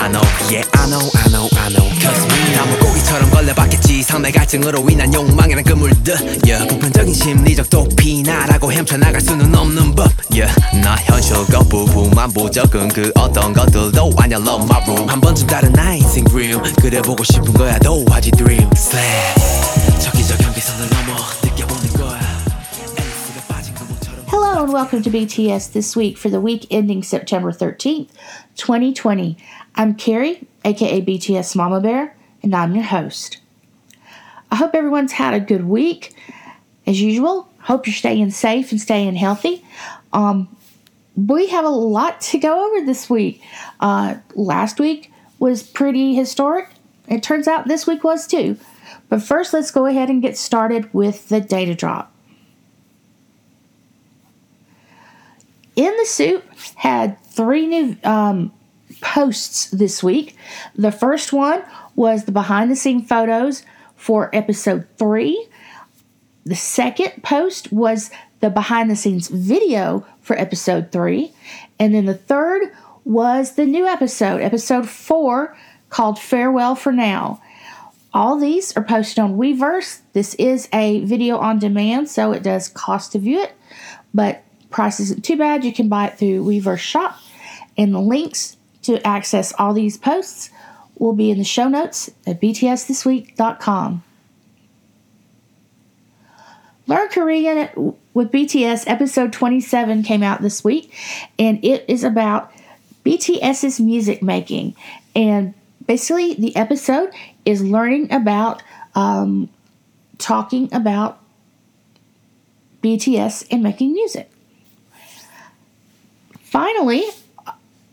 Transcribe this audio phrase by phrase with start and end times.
[0.00, 1.88] I know yeah I know I know I know.
[2.00, 4.02] Cause me 나 물고기처럼 걸려봤겠지.
[4.02, 6.14] 상대 갈증으로 인한 욕망이란 그물들
[6.46, 6.66] yeah.
[6.68, 10.52] 보편적인 심리적 도피나라고 헤쳐나갈 수는 없는 법 yeah.
[10.82, 15.08] 나 현실 거부부만 보적은 그 어떤 것들도 아냐 love my room.
[15.08, 18.68] 한 번쯤 다른 나의 생그림 그래 보고 싶은 거야 도화지 dream.
[18.74, 19.34] Slay
[20.00, 21.37] 저기저 경계선을 넘어
[24.50, 28.08] Hello and welcome to BTS This Week for the week ending September 13th,
[28.56, 29.36] 2020.
[29.74, 33.42] I'm Carrie, aka BTS Mama Bear, and I'm your host.
[34.50, 36.14] I hope everyone's had a good week.
[36.86, 39.62] As usual, hope you're staying safe and staying healthy.
[40.14, 40.48] Um,
[41.14, 43.42] we have a lot to go over this week.
[43.80, 46.70] Uh, last week was pretty historic.
[47.06, 48.56] It turns out this week was too.
[49.10, 52.14] But first, let's go ahead and get started with the data drop.
[55.78, 58.52] In the Soup had three new um,
[59.00, 60.36] posts this week.
[60.74, 61.62] The first one
[61.94, 63.62] was the behind the scene photos
[63.94, 65.46] for episode three.
[66.44, 68.10] The second post was
[68.40, 71.32] the behind the scenes video for episode three.
[71.78, 72.72] And then the third
[73.04, 75.56] was the new episode, episode four,
[75.90, 77.40] called Farewell for Now.
[78.12, 80.00] All these are posted on Weverse.
[80.12, 83.52] This is a video on demand, so it does cost to view it,
[84.12, 85.64] but price isn't too bad.
[85.64, 87.18] You can buy it through Weverse Shop,
[87.76, 90.50] and the links to access all these posts
[90.98, 94.02] will be in the show notes at btsthisweek.com.
[96.86, 100.92] Learn Korean with BTS episode 27 came out this week,
[101.38, 102.50] and it is about
[103.04, 104.74] BTS's music making.
[105.14, 105.54] And
[105.86, 107.10] basically, the episode
[107.44, 108.62] is learning about
[108.94, 109.50] um,
[110.16, 111.20] talking about
[112.82, 114.27] BTS and making music.
[116.48, 117.04] Finally,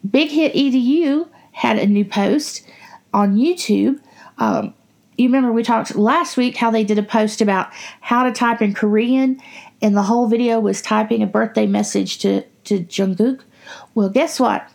[0.10, 2.66] Big Hit EDU had a new post
[3.14, 4.00] on YouTube.
[4.38, 4.74] Um,
[5.18, 7.68] you remember we talked last week how they did a post about
[8.00, 9.42] how to type in Korean,
[9.82, 13.42] and the whole video was typing a birthday message to, to Jungkook.
[13.94, 14.66] Well, guess what?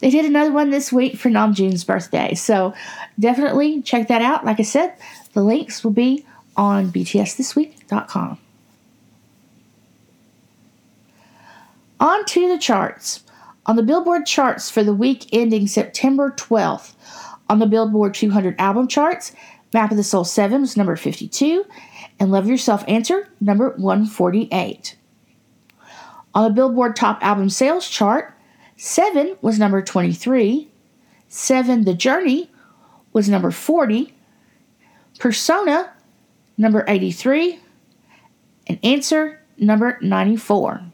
[0.00, 2.34] They did another one this week for Namjoon's birthday.
[2.34, 2.74] So
[3.20, 4.44] definitely check that out.
[4.44, 4.96] Like I said,
[5.32, 8.38] the links will be on btsthisweek.com.
[12.00, 13.24] On to the charts.
[13.68, 16.94] On the Billboard charts for the week ending September 12th,
[17.50, 19.32] on the Billboard 200 album charts,
[19.74, 21.66] Map of the Soul 7 was number 52,
[22.18, 24.96] and Love Yourself Answer, number 148.
[26.34, 28.34] On the Billboard Top Album Sales chart,
[28.78, 30.70] 7 was number 23,
[31.28, 32.50] 7 The Journey
[33.12, 34.14] was number 40,
[35.18, 35.92] Persona,
[36.56, 37.58] number 83,
[38.66, 40.84] and Answer, number 94.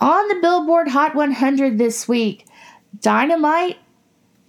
[0.00, 2.46] On the Billboard Hot 100 this week,
[3.00, 3.76] Dynamite,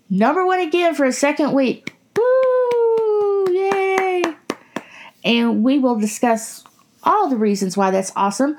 [0.09, 1.93] number one again for a second week.
[2.17, 3.45] Woo!
[3.51, 4.23] Yay!
[5.25, 6.63] And we will discuss
[7.03, 8.57] all the reasons why that's awesome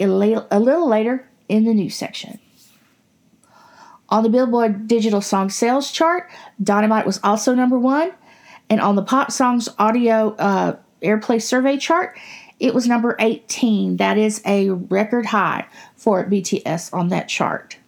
[0.00, 2.38] a a little later in the news section.
[4.08, 6.30] On the Billboard Digital Song Sales chart,
[6.62, 8.12] Dynamite was also number one.
[8.68, 12.16] And on the Pop Songs Audio uh, Airplay Survey chart,
[12.60, 13.96] it was number 18.
[13.96, 15.66] That is a record high
[15.96, 17.78] for BTS on that chart.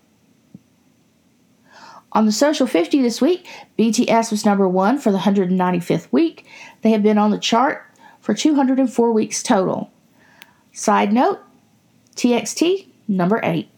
[2.13, 6.47] On the Social 50 this week, BTS was number one for the 195th week.
[6.83, 7.87] They have been on the chart
[8.21, 9.91] for 204 weeks total.
[10.73, 11.41] Side note
[12.17, 13.69] TXT, number eight.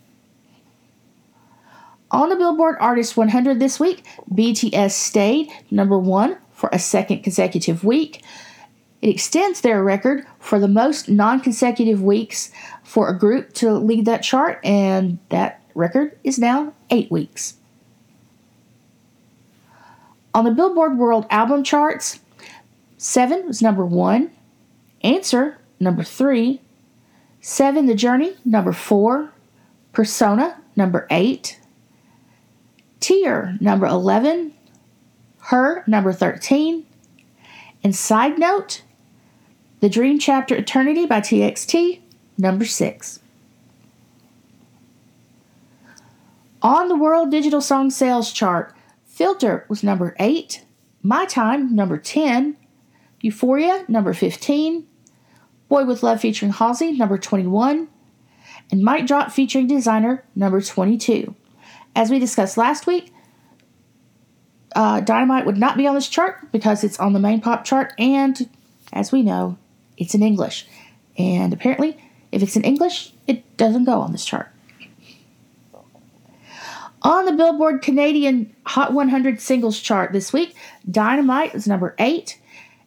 [2.11, 7.83] On the Billboard Artist 100 this week, BTS stayed number one for a second consecutive
[7.83, 8.23] week.
[9.05, 12.51] It extends their record for the most non consecutive weeks
[12.83, 17.59] for a group to lead that chart, and that record is now eight weeks.
[20.33, 22.21] On the Billboard World Album charts,
[22.97, 24.31] Seven was number one,
[25.03, 26.63] Answer, number three,
[27.43, 29.35] Seven The Journey, number four,
[29.93, 31.61] Persona, number eight,
[33.01, 34.55] Tear, number 11,
[35.41, 36.87] Her, number 13,
[37.83, 38.81] and Side Note,
[39.85, 42.01] The Dream Chapter Eternity by TXT,
[42.39, 43.21] number 6.
[46.63, 50.65] On the World Digital Song Sales chart, Filter was number 8,
[51.03, 52.57] My Time number 10,
[53.21, 54.87] Euphoria, number 15.
[55.69, 57.89] Boy with Love featuring Halsey, number 21.
[58.73, 61.35] And Mic Drop featuring Desiigner, number 22.
[61.95, 63.13] As we discussed last week,
[64.75, 67.93] uh, Dynamite would not be on this chart because it's on the main pop chart,
[67.99, 68.49] and
[68.91, 69.59] as we know,
[69.97, 70.67] it's in English.
[71.17, 71.97] And apparently,
[72.33, 74.51] if it's in English, it doesn't go on this chart.
[77.03, 80.55] On the Billboard Canadian Hot 100 singles chart this week,
[80.91, 82.41] Dynamite is number 8.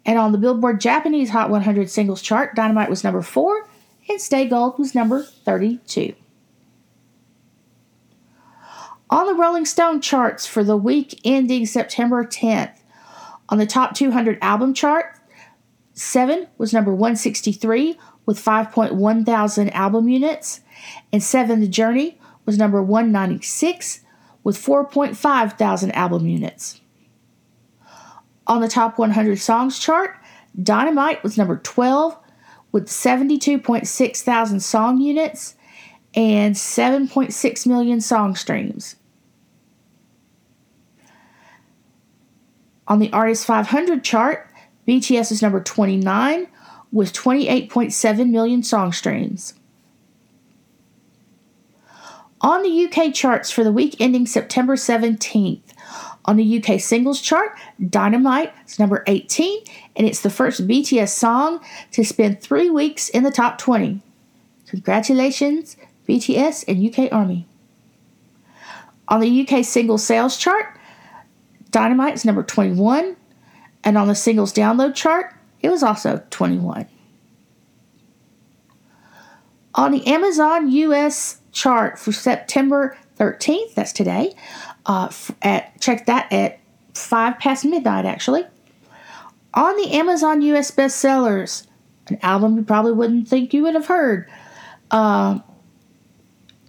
[0.05, 3.67] And on the Billboard Japanese Hot 100 singles chart, Dynamite was number 4
[4.09, 6.13] and Stay Gold was number 32.
[9.09, 12.73] On the Rolling Stone charts for the week ending September 10th,
[13.49, 15.16] on the top 200 album chart,
[15.97, 17.97] 7 was number 163
[18.27, 20.61] with 5.1 thousand album units,
[21.11, 24.01] and 7 The Journey was number 196
[24.43, 26.81] with 4.5 thousand album units.
[28.45, 30.15] On the top 100 songs chart,
[30.61, 32.15] Dynamite was number 12
[32.71, 35.55] with 72.6 thousand song units
[36.13, 38.97] and 7.6 million song streams.
[42.87, 44.46] On the Artist 500 chart,
[44.87, 46.47] BTS is number 29
[46.91, 49.53] with 28.7 million song streams.
[52.39, 55.61] On the UK charts for the week ending September 17th,
[56.25, 57.57] on the UK singles chart,
[57.89, 59.63] Dynamite is number 18,
[59.95, 61.59] and it's the first BTS song
[61.91, 64.01] to spend three weeks in the top 20.
[64.67, 67.47] Congratulations, BTS and UK Army.
[69.07, 70.77] On the UK single sales chart,
[71.71, 73.15] Dynamite is number 21,
[73.87, 76.87] and on the singles download chart, it was also 21.
[79.75, 84.35] On the Amazon US chart for September 13th, that's today,
[84.87, 85.09] uh,
[85.41, 86.59] at check that at
[86.95, 88.43] 5 past midnight actually.
[89.53, 91.65] On the Amazon US bestsellers,
[92.07, 94.29] an album you probably wouldn't think you would have heard.
[94.91, 95.39] Uh,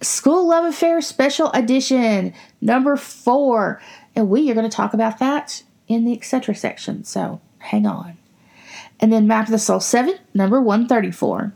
[0.01, 3.81] School Love Affair Special Edition, number four.
[4.15, 6.55] And we are going to talk about that in the etc.
[6.55, 8.17] section, so hang on.
[9.01, 11.53] And then Map of the Soul 7, number 134.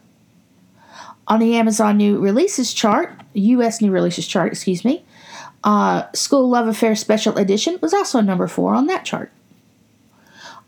[1.27, 5.06] On the Amazon New Releases chart, US New Releases chart, excuse me,
[5.63, 9.31] uh, School Love Affair Special Edition was also number 4 on that chart.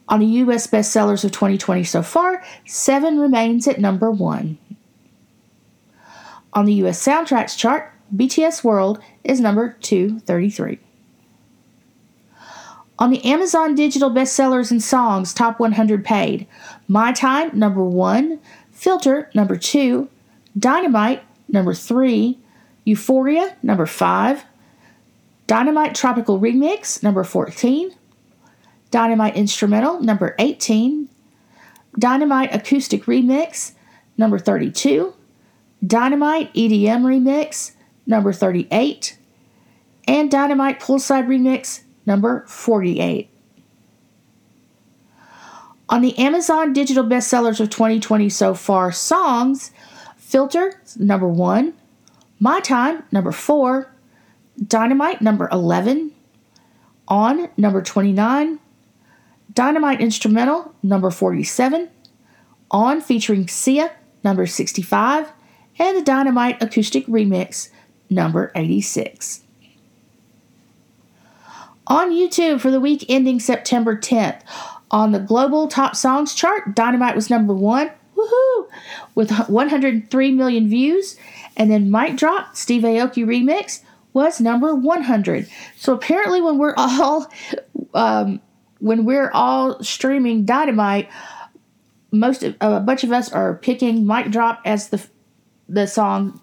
[0.08, 4.58] On the US bestsellers of 2020 so far, 7 remains at number 1.
[6.54, 10.80] On the US soundtracks chart, BTS World is number 233.
[12.98, 16.48] On the Amazon Digital Bestsellers and Songs Top 100 Paid,
[16.88, 18.40] My Time, number 1,
[18.72, 20.08] Filter, number 2,
[20.58, 22.38] Dynamite, number 3,
[22.86, 24.46] Euphoria, number 5,
[25.48, 27.92] Dynamite Tropical Remix, number 14,
[28.92, 31.10] Dynamite Instrumental, number 18,
[32.00, 33.74] Dynamite Acoustic Remix,
[34.18, 35.14] number 32,
[35.86, 37.74] Dynamite EDM Remix,
[38.08, 39.18] number 38,
[40.08, 43.30] and Dynamite Poolside Remix, number 48.
[45.88, 49.72] On the Amazon Digital Bestsellers of 2020 so far, songs
[50.18, 51.74] Filter, number 1,
[52.40, 53.94] My Time, number 4,
[54.66, 56.12] Dynamite, number 11,
[57.08, 58.60] On, number 29,
[59.54, 61.90] Dynamite Instrumental, number 47,
[62.72, 63.92] On featuring Sia,
[64.24, 65.32] number 65,
[65.78, 67.70] and the Dynamite Acoustic Remix,
[68.10, 69.45] number 86
[71.88, 74.42] on YouTube for the week ending September 10th.
[74.92, 78.68] On the global top songs chart, Dynamite was number one, woohoo,
[79.14, 81.18] with 103 million views.
[81.58, 83.82] And then Mic Drop, Steve Aoki remix,
[84.14, 85.50] was number 100.
[85.76, 87.32] So apparently, when we're all
[87.94, 88.42] um,
[88.80, 91.10] when we're all streaming Dynamite,
[92.12, 95.06] most of, a bunch of us are picking Mic Drop as the
[95.68, 96.40] the song,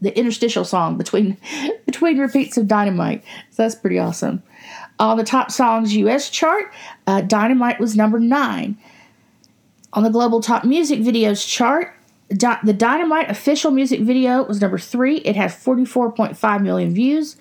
[0.00, 1.36] the interstitial song between
[1.86, 3.24] between repeats of Dynamite.
[3.50, 4.42] So that's pretty awesome.
[5.00, 6.70] On the top songs US chart,
[7.06, 8.76] uh, Dynamite was number nine.
[9.94, 11.94] On the global top music videos chart,
[12.28, 15.16] the Dynamite official music video was number three.
[15.18, 17.36] It had 44.5 million views.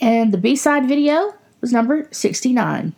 [0.00, 2.94] And the B side video was number 69.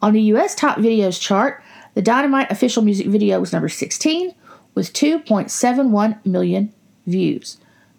[0.00, 1.62] On the US top videos chart,
[1.92, 4.34] the Dynamite official music video was number 16
[4.74, 6.72] with 2.71 million
[7.06, 7.58] views.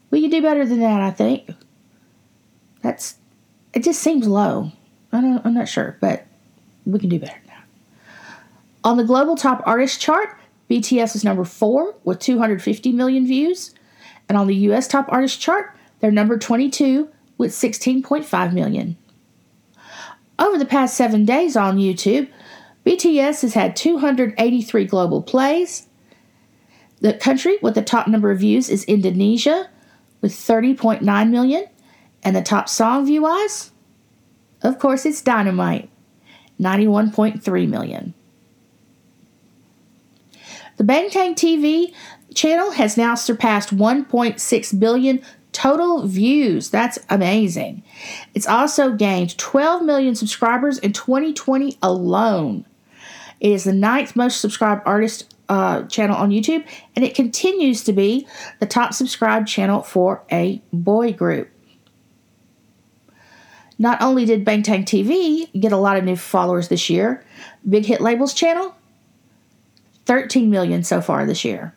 [0.10, 1.52] We can do better than that, I think.
[2.82, 3.19] That's
[3.74, 4.72] it just seems low.
[5.12, 6.26] I don't, I'm not sure, but
[6.86, 7.64] we can do better now.
[8.84, 10.38] On the global top artist chart,
[10.70, 13.74] BTS is number four with 250 million views.
[14.28, 18.98] And on the US top artist chart, they're number 22 with 16.5 million.
[20.38, 22.30] Over the past seven days on YouTube,
[22.86, 25.88] BTS has had 283 global plays.
[27.02, 29.70] The country with the top number of views is Indonesia
[30.22, 31.66] with 30.9 million.
[32.24, 33.72] And the top song view wise,
[34.62, 35.90] of course, it's Dynamite,
[36.60, 38.14] 91.3 million.
[40.78, 41.94] The Bangtan TV
[42.34, 45.22] channel has now surpassed 1.6 billion
[45.52, 46.70] total views.
[46.70, 47.84] That's amazing.
[48.34, 52.66] It's also gained 12 million subscribers in 2020 alone.
[53.40, 57.94] It is the ninth most subscribed artist uh, channel on YouTube, and it continues to
[57.94, 58.28] be
[58.60, 61.50] the top subscribed channel for a boy group.
[63.82, 67.24] Not only did Bangtan TV get a lot of new followers this year,
[67.68, 68.76] Big Hit Labels channel,
[70.06, 71.74] 13 million so far this year.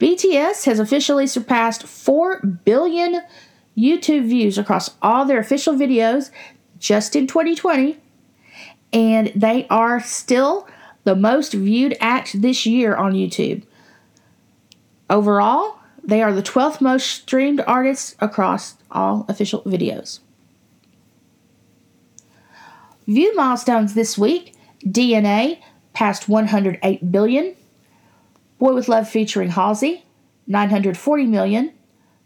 [0.00, 3.20] BTS has officially surpassed 4 billion
[3.76, 6.30] YouTube views across all their official videos
[6.78, 7.98] just in 2020,
[8.92, 10.66] and they are still
[11.04, 13.64] the most viewed act this year on YouTube.
[15.10, 20.20] Overall, they are the 12th most streamed artists across all official videos.
[23.06, 25.60] View milestones this week DNA
[25.92, 27.54] passed 108 billion.
[28.58, 30.04] Boy with Love featuring Halsey,
[30.46, 31.72] 940 million.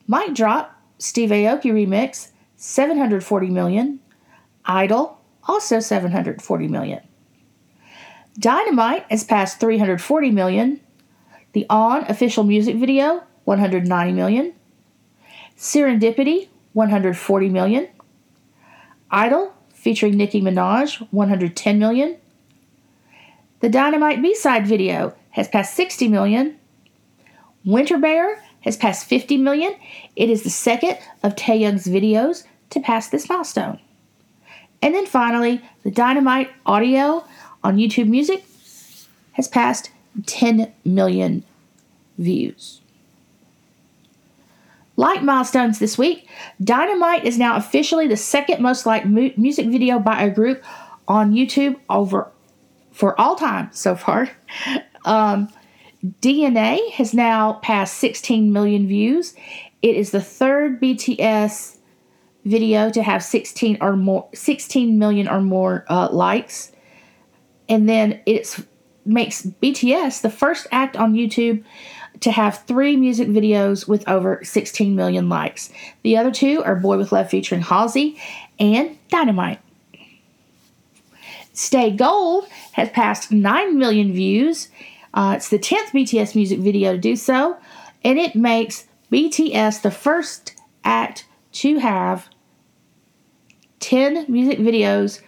[0.07, 4.01] Mic Drop, Steve Aoki remix, 740 million.
[4.65, 7.01] Idol, also 740 million.
[8.39, 10.81] Dynamite has passed 340 million.
[11.53, 14.53] The On official music video, 190 million.
[15.57, 16.49] Serendipity,
[16.79, 17.89] 140 million.
[19.11, 22.17] Idol, featuring Nicki Minaj, 110 million.
[23.59, 26.57] The Dynamite B-side video has passed 60 million.
[27.65, 29.75] Winter Bear has passed 50 million.
[30.15, 33.81] It is the second of Taehyung's videos to pass this milestone.
[34.81, 37.25] And then finally, the Dynamite audio
[37.65, 38.45] on YouTube Music
[39.33, 39.91] has passed
[40.27, 41.43] 10 million
[42.19, 42.81] views.
[44.99, 46.29] Like milestones this week,
[46.61, 50.65] Dynamite is now officially the second most liked mu- music video by a group
[51.07, 52.33] on YouTube over
[52.91, 54.29] for all time so far.
[55.05, 55.49] Um,
[56.21, 59.33] DNA has now passed 16 million views.
[59.81, 61.79] It is the third BTS
[62.45, 66.73] video to have 16 or more 16 million or more uh, likes.
[67.69, 68.59] And then it
[69.07, 71.65] makes BTS the first act on YouTube
[72.21, 75.71] to have three music videos with over 16 million likes.
[76.03, 78.19] The other two are Boy with Love featuring Halsey
[78.59, 79.61] and Dynamite.
[81.53, 84.69] Stay Gold has passed 9 million views.
[85.13, 87.57] Uh, it's the 10th BTS music video to do so,
[88.05, 92.29] and it makes BTS the first act to have
[93.81, 95.21] 10 music videos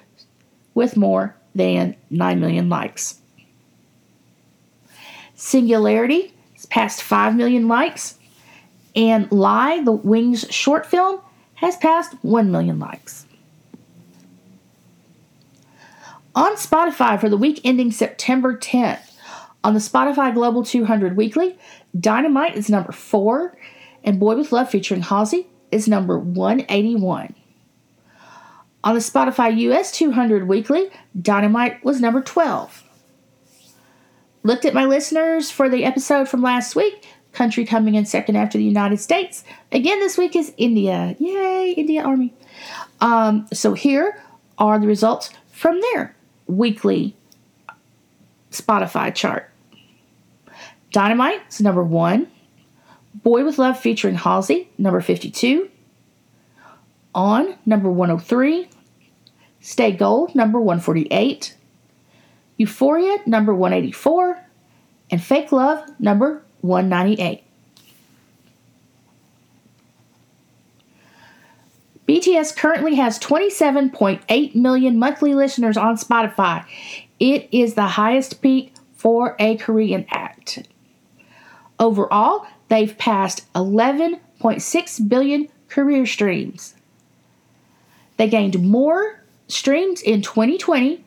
[0.75, 3.21] with more than 9 million likes.
[5.35, 6.35] Singularity
[6.71, 8.19] passed 5 million likes,
[8.97, 11.21] and Lie, the Wings short film,
[11.55, 13.27] has passed 1 million likes.
[16.35, 19.11] On Spotify for the week ending September 10th,
[19.63, 21.59] on the Spotify Global 200 Weekly,
[21.99, 23.57] Dynamite is number 4,
[24.05, 27.35] and Boy with Love featuring Halsey is number 181.
[28.83, 30.89] On the Spotify US 200 Weekly,
[31.21, 32.85] Dynamite was number 12.
[34.43, 37.07] Looked at my listeners for the episode from last week.
[37.33, 39.45] Country coming in second after the United States.
[39.71, 41.15] Again, this week is India.
[41.19, 42.33] Yay, India Army.
[43.01, 44.23] Um, so here
[44.59, 46.17] are the results from their
[46.47, 47.15] weekly
[48.51, 49.51] Spotify chart.
[50.91, 52.27] Dynamite is number one.
[53.15, 55.69] Boy with Love featuring Halsey, number 52.
[57.15, 58.69] On, number 103.
[59.61, 61.55] Stay Gold, number 148.
[62.61, 64.39] Euphoria, number 184.
[65.11, 67.43] And Fake Love, number 198.
[72.07, 76.67] BTS currently has 27.8 million monthly listeners on Spotify.
[77.19, 80.69] It is the highest peak for a Korean act.
[81.79, 86.75] Overall, they've passed 11.6 billion career streams.
[88.19, 91.03] They gained more streams in 2020,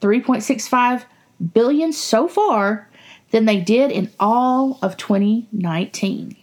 [0.00, 1.04] 3.65
[1.52, 2.88] billion so far,
[3.30, 6.36] than they did in all of 2019.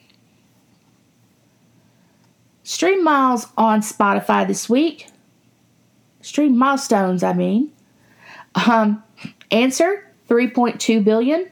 [2.64, 5.08] Stream miles on Spotify this week.
[6.22, 7.72] Stream milestones, I mean.
[8.56, 9.04] Um,
[9.52, 11.50] answer 3.2 billion.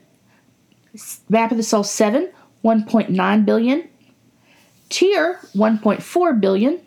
[1.29, 2.31] Map of the Soul 7,
[2.63, 3.88] 1.9 billion.
[4.89, 6.79] Tear, 1.4 billion.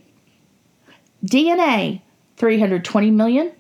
[1.25, 2.03] DNA,
[2.37, 3.53] 320 million.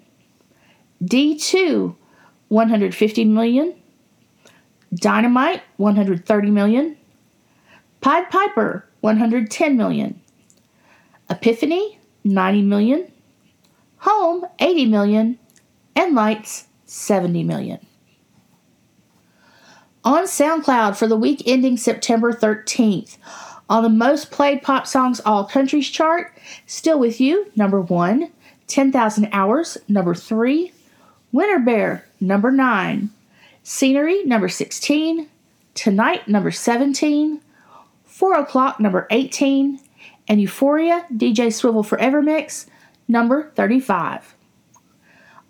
[1.02, 1.94] D2,
[2.48, 3.74] 150 million.
[4.94, 6.96] Dynamite, 130 million.
[8.00, 10.20] Pied Piper, 110 million.
[11.28, 13.12] Epiphany, 90 million.
[13.98, 15.38] Home, 80 million.
[15.94, 17.84] And Lights, 70 million.
[20.04, 23.16] On SoundCloud for the week ending September 13th,
[23.68, 26.32] on the most played pop songs all countries chart,
[26.66, 28.30] Still With You, number one.
[28.68, 30.72] 10,000 Hours, number three.
[31.32, 33.10] Winter Bear, number nine.
[33.62, 35.28] Scenery, number 16.
[35.74, 37.40] Tonight, number 17.
[38.04, 39.80] 4 o'clock, number 18.
[40.28, 42.66] And Euphoria, DJ Swivel Forever Mix,
[43.08, 44.34] number 35.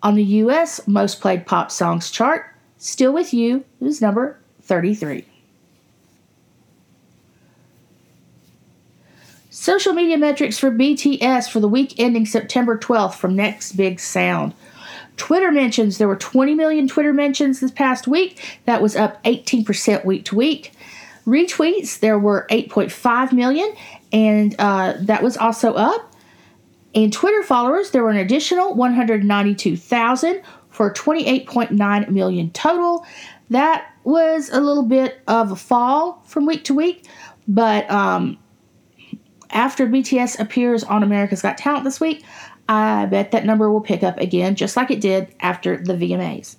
[0.03, 5.25] On the US Most Played Pop Songs chart, Still With You is number 33.
[9.49, 14.53] Social media metrics for BTS for the week ending September 12th from Next Big Sound.
[15.17, 18.59] Twitter mentions there were 20 million Twitter mentions this past week.
[18.65, 20.71] That was up 18% week to week.
[21.25, 23.75] Retweets, there were 8.5 million,
[24.13, 26.15] and uh, that was also up.
[26.95, 33.05] And Twitter followers, there were an additional 192,000 for 28.9 million total.
[33.49, 37.05] That was a little bit of a fall from week to week,
[37.47, 38.37] but um,
[39.49, 42.23] after BTS appears on America's Got Talent this week,
[42.69, 46.57] I bet that number will pick up again, just like it did after the VMAs.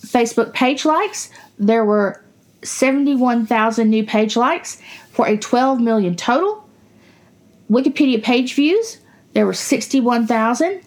[0.00, 2.22] Facebook page likes, there were
[2.62, 6.66] 71,000 new page likes for a 12 million total.
[7.70, 8.98] Wikipedia page views,
[9.32, 10.82] there were 61,000.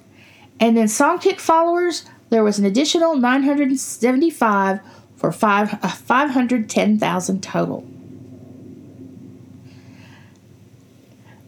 [0.60, 4.80] And then Songkick followers, there was an additional 975
[5.16, 7.86] for five, uh, 510,000 total.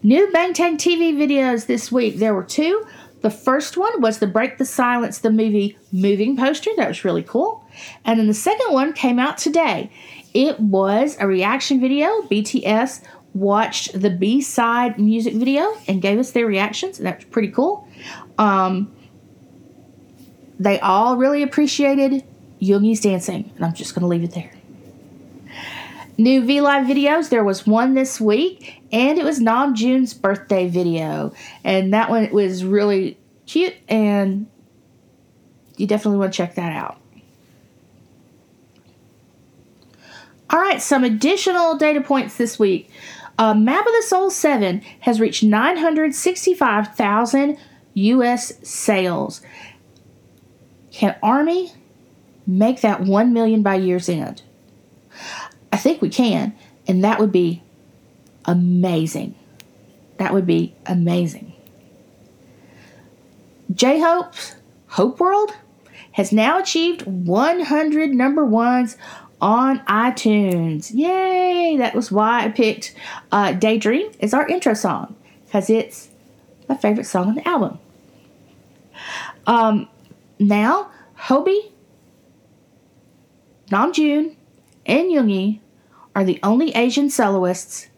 [0.03, 2.17] New Bangtan TV videos this week.
[2.17, 2.85] There were two.
[3.21, 6.69] The first one was the Break the Silence, the movie moving poster.
[6.77, 7.65] That was really cool.
[8.05, 9.91] And then the second one came out today.
[10.35, 12.21] It was a reaction video.
[12.23, 13.01] BTS
[13.33, 16.99] watched the B side music video and gave us their reactions.
[16.99, 17.87] That was pretty cool.
[18.37, 18.93] Um,
[20.59, 22.23] they all really appreciated
[22.61, 23.51] Yoongi's dancing.
[23.55, 24.51] And I'm just going to leave it there.
[26.17, 27.29] New V Live videos.
[27.29, 32.65] There was one this week, and it was Namjoon's birthday video, and that one was
[32.65, 34.47] really cute, and
[35.77, 36.99] you definitely want to check that out.
[40.49, 42.89] All right, some additional data points this week.
[43.37, 47.57] Uh, Map of the Soul 7 has reached 965,000
[47.93, 48.53] U.S.
[48.67, 49.41] sales.
[50.91, 51.73] Can Army
[52.47, 54.41] make that 1 million by year's end?
[55.77, 56.55] I think we can,
[56.87, 57.61] and that would be
[58.45, 59.35] amazing.
[60.17, 61.53] That would be amazing.
[63.71, 64.55] J Hope's
[64.87, 65.51] Hope World
[66.13, 68.97] has now achieved 100 number ones
[69.39, 70.89] on iTunes.
[70.95, 71.77] Yay!
[71.77, 72.95] That was why I picked
[73.31, 76.09] uh, Daydream as our intro song because it's
[76.67, 77.77] my favorite song on the album.
[79.45, 79.87] Um,
[80.39, 81.71] now, Hobi,
[83.69, 84.33] Namjoon,
[84.87, 85.59] and Yoongi
[86.17, 87.89] are the only Asian soloists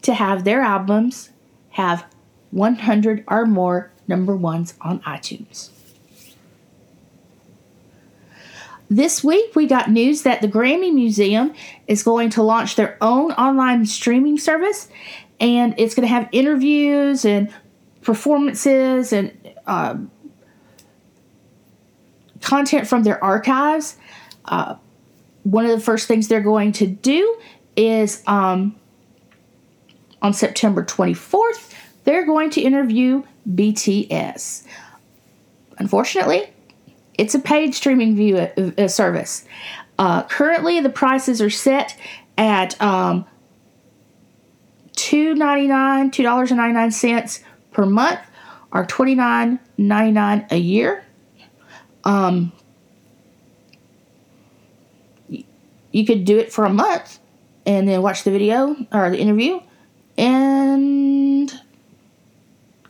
[0.00, 1.28] to have their albums
[1.72, 2.06] have
[2.50, 5.68] 100 or more number ones on iTunes.
[8.88, 11.52] This week, we got news that the Grammy Museum
[11.86, 14.88] is going to launch their own online streaming service,
[15.38, 17.52] and it's going to have interviews and
[18.00, 19.36] performances and
[19.66, 19.98] uh,
[22.40, 23.98] content from their archives.
[24.46, 24.76] Uh,
[25.42, 27.38] one of the first things they're going to do
[27.76, 28.74] is um,
[30.22, 34.64] on September 24th, they're going to interview BTS.
[35.78, 36.50] Unfortunately,
[37.14, 39.44] it's a paid streaming view uh, uh service.
[39.98, 41.96] Uh, currently, the prices are set
[42.36, 43.24] at um,
[44.92, 48.20] $2.99, $2.99 per month,
[48.72, 51.04] or $29.99 a year.
[52.04, 52.52] Um,
[55.90, 57.18] you could do it for a month
[57.66, 59.60] and then watch the video or the interview
[60.16, 61.52] and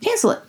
[0.02, 0.40] cancel it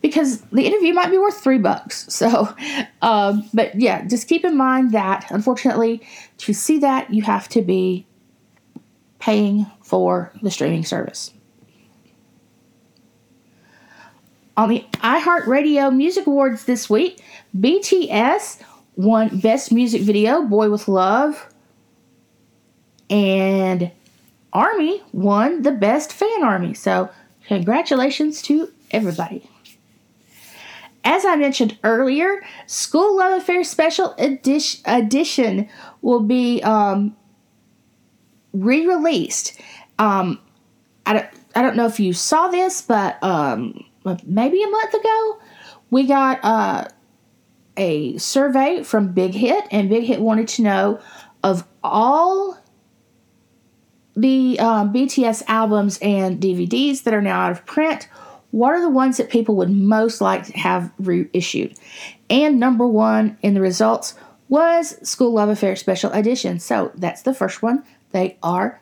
[0.00, 2.06] because the interview might be worth three bucks.
[2.18, 2.52] So,
[3.00, 6.02] um, but yeah, just keep in mind that unfortunately,
[6.38, 8.06] to see that, you have to be
[9.20, 11.32] paying for the streaming service.
[14.56, 17.22] On the iHeartRadio Music Awards this week,
[17.56, 18.60] BTS
[18.96, 21.48] won Best Music Video, Boy with Love,
[23.10, 23.90] and
[24.52, 26.74] Army won the best fan army.
[26.74, 27.10] So,
[27.46, 29.48] congratulations to everybody.
[31.04, 35.68] as I mentioned earlier, School Love Affair Special Edition,
[36.02, 37.16] will be um,
[38.52, 39.60] re released.
[39.98, 40.40] Um,
[41.06, 43.84] I, don't, I don't know if you saw this, but um,
[44.26, 45.38] maybe a month ago,
[45.90, 46.84] we got uh,
[47.76, 51.00] a survey from Big Hit, and Big Hit wanted to know
[51.42, 52.58] of all
[54.18, 58.08] the um, BTS albums and DVDs that are now out of print,
[58.50, 61.78] what are the ones that people would most like to have reissued?
[62.28, 64.14] And number one in the results
[64.48, 66.58] was School Love Affair Special Edition.
[66.58, 68.80] So that's the first one they are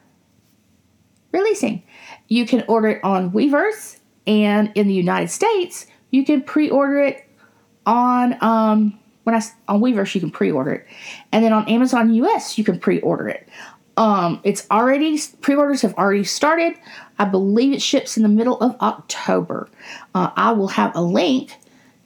[1.33, 1.83] releasing.
[2.29, 7.29] You can order it on Weverse, and in the United States, you can pre-order it
[7.85, 10.87] on um, when I on Weverse you can pre-order it,
[11.31, 13.49] and then on Amazon US you can pre-order it.
[13.97, 16.75] Um, it's already pre-orders have already started.
[17.19, 19.69] I believe it ships in the middle of October.
[20.15, 21.53] Uh, I will have a link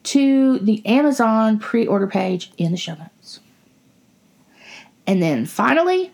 [0.03, 3.41] to the Amazon pre-order page in the show notes.
[5.07, 6.13] And then finally,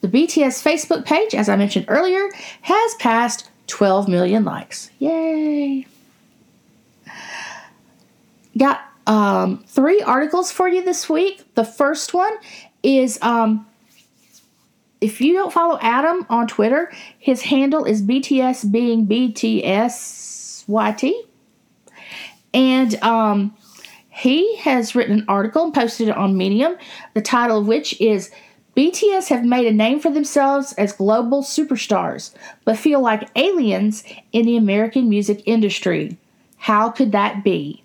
[0.00, 2.30] the BTS Facebook page, as I mentioned earlier,
[2.62, 4.90] has passed 12 million likes.
[4.98, 5.86] Yay!
[8.56, 11.42] Got um, three articles for you this week.
[11.54, 12.32] The first one
[12.82, 13.66] is um,
[15.00, 19.62] if you don't follow Adam on Twitter, his handle is BTS being BTSYT.
[22.52, 23.56] And um,
[24.08, 26.76] he has written an article and posted it on Medium,
[27.14, 28.30] the title of which is
[28.76, 32.34] BTS have made a name for themselves as global superstars,
[32.64, 36.16] but feel like aliens in the American music industry.
[36.56, 37.82] How could that be?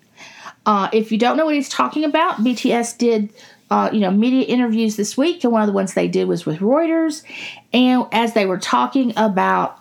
[0.64, 3.30] Uh, if you don't know what he's talking about, BTS did
[3.70, 6.46] uh, you know, media interviews this week, and one of the ones they did was
[6.46, 7.22] with Reuters.
[7.72, 9.80] And as they were talking about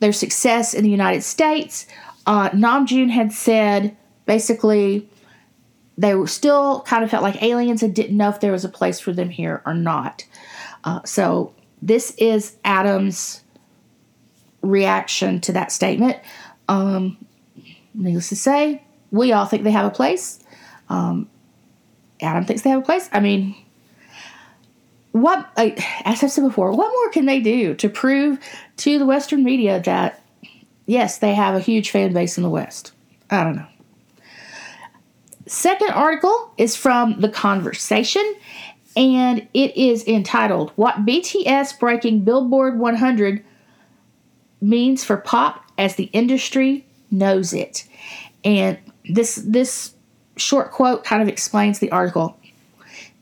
[0.00, 1.86] their success in the United States,
[2.26, 5.08] uh, Namjoon had said basically
[5.96, 8.68] they were still kind of felt like aliens and didn't know if there was a
[8.68, 10.24] place for them here or not.
[10.84, 13.42] Uh, so this is Adam's
[14.62, 16.18] reaction to that statement.
[16.68, 17.18] Um,
[17.94, 20.40] needless to say, we all think they have a place.
[20.88, 21.28] Um,
[22.22, 23.08] Adam thinks they have a place.
[23.12, 23.54] I mean,
[25.12, 28.38] what, as I've said before, what more can they do to prove
[28.78, 30.22] to the Western media that,
[30.86, 32.92] yes, they have a huge fan base in the West?
[33.30, 33.66] I don't know.
[35.46, 38.34] Second article is from The Conversation,
[38.96, 43.44] and it is entitled What BTS Breaking Billboard 100
[44.60, 47.86] Means for Pop as the Industry Knows It.
[48.44, 49.92] And this, this
[50.36, 52.36] short quote kind of explains the article.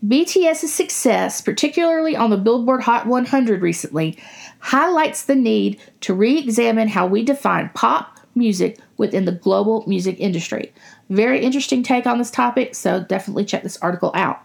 [0.07, 4.17] BTS's success, particularly on the Billboard Hot 100 recently,
[4.61, 10.19] highlights the need to re examine how we define pop music within the global music
[10.19, 10.73] industry.
[11.11, 14.41] Very interesting take on this topic, so definitely check this article out.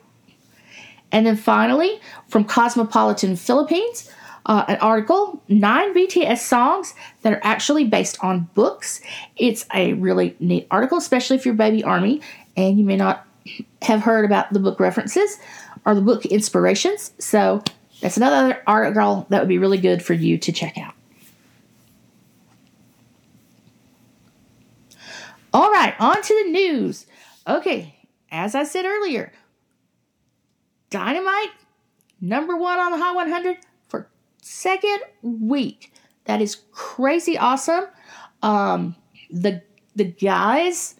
[1.11, 4.09] And then finally, from Cosmopolitan Philippines,
[4.45, 9.01] uh, an article nine BTS songs that are actually based on books.
[9.37, 12.21] It's a really neat article, especially if you're Baby Army
[12.57, 13.27] and you may not
[13.81, 15.37] have heard about the book references
[15.85, 17.13] or the book inspirations.
[17.19, 17.63] So
[18.01, 20.93] that's another article that would be really good for you to check out.
[25.53, 27.05] All right, on to the news.
[27.47, 27.95] Okay,
[28.29, 29.31] as I said earlier,
[30.89, 31.51] Dynamite
[32.19, 34.09] number one on the Hot 100 for
[34.41, 35.93] second week.
[36.25, 37.85] That is crazy awesome.
[38.41, 38.95] Um,
[39.29, 39.61] the
[39.95, 40.94] the guys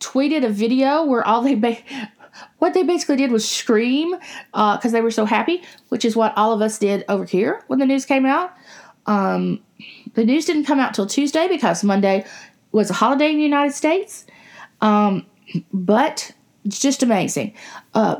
[0.00, 1.82] tweeted a video where all they ba-
[2.58, 4.10] what they basically did was scream
[4.52, 7.62] because uh, they were so happy, which is what all of us did over here
[7.68, 8.52] when the news came out.
[9.06, 9.60] Um,
[10.14, 12.24] the news didn't come out till Tuesday because Monday
[12.72, 14.26] was a holiday in the United States.
[14.80, 15.26] Um,
[15.72, 16.32] but
[16.64, 17.54] it's just amazing.
[17.94, 18.16] Uh,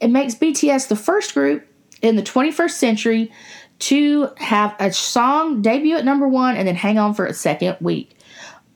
[0.00, 1.66] it makes BTS the first group
[2.02, 3.32] in the 21st century
[3.80, 7.76] to have a song debut at number one and then hang on for a second
[7.80, 8.16] week.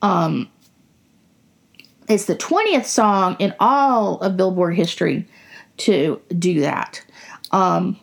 [0.01, 0.51] Um,
[2.13, 5.27] it's the 20th song in all of Billboard history
[5.79, 7.05] to do that.
[7.51, 7.99] Um,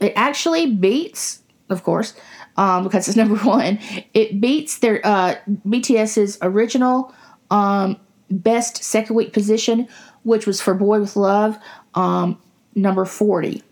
[0.00, 2.14] it actually beats, of course,
[2.56, 3.78] um, because it's number one.
[4.14, 7.14] It beats their uh, BTS's original
[7.50, 7.98] um,
[8.30, 9.88] best second week position,
[10.22, 11.58] which was for Boy with Love,"
[11.94, 12.40] um,
[12.74, 13.62] number 40.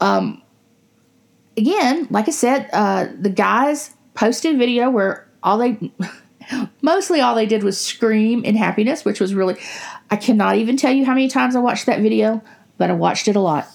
[0.00, 0.42] Um,
[1.56, 5.92] again, like I said, uh, the guys posted video where all they
[6.82, 9.56] mostly all they did was scream in happiness, which was really
[10.10, 12.42] I cannot even tell you how many times I watched that video,
[12.78, 13.66] but I watched it a lot.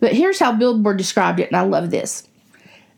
[0.00, 2.26] But here's how Billboard described it, and I love this.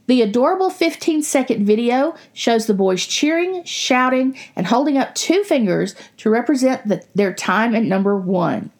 [0.06, 5.94] The adorable 15 second video shows the boys cheering, shouting, and holding up two fingers
[6.18, 8.70] to represent the, their time at number one.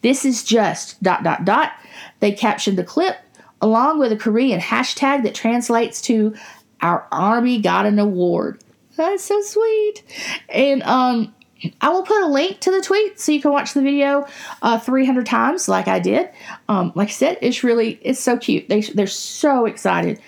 [0.00, 1.72] This is just dot dot dot.
[2.20, 3.16] They captioned the clip
[3.60, 6.34] along with a Korean hashtag that translates to
[6.80, 8.62] Our Army Got an Award.
[8.96, 10.02] That's so sweet.
[10.48, 11.34] And um,
[11.80, 14.26] I will put a link to the tweet so you can watch the video
[14.62, 16.30] uh, 300 times, like I did.
[16.68, 18.68] Um, like I said, it's really it's so cute.
[18.68, 20.20] They they're so excited.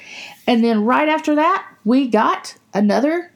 [0.46, 3.30] And then right after that, we got another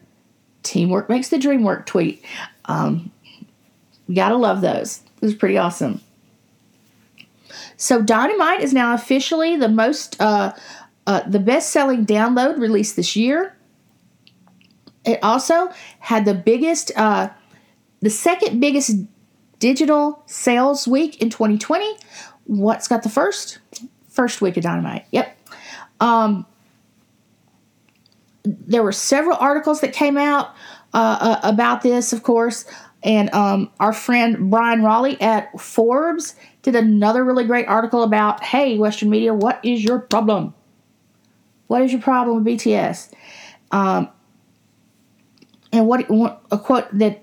[0.63, 2.25] teamwork makes the dream work tweet.
[2.67, 3.11] Um,
[4.07, 5.03] you gotta love those.
[5.21, 6.01] It was pretty awesome.
[7.77, 10.53] So Dynamite is now officially the most uh,
[11.11, 13.57] uh, the best selling download released this year.
[15.05, 17.31] It also had the biggest, uh,
[17.99, 18.93] the second biggest
[19.59, 21.97] digital sales week in 2020.
[22.45, 23.59] What's got the first?
[24.09, 25.05] First week of Dynamite.
[25.11, 25.37] Yep.
[25.99, 26.47] Um,
[28.45, 30.55] there were several articles that came out
[30.95, 32.67] uh, uh, about this, of course.
[33.03, 38.79] And um, our friend Bryan Rolli at Forbes did another really great article about hey,
[38.79, 40.55] Western media, what is your problem?
[41.71, 43.13] What is your problem with BTS?
[43.71, 44.09] Um,
[45.71, 46.05] and what,
[46.51, 47.23] a quote that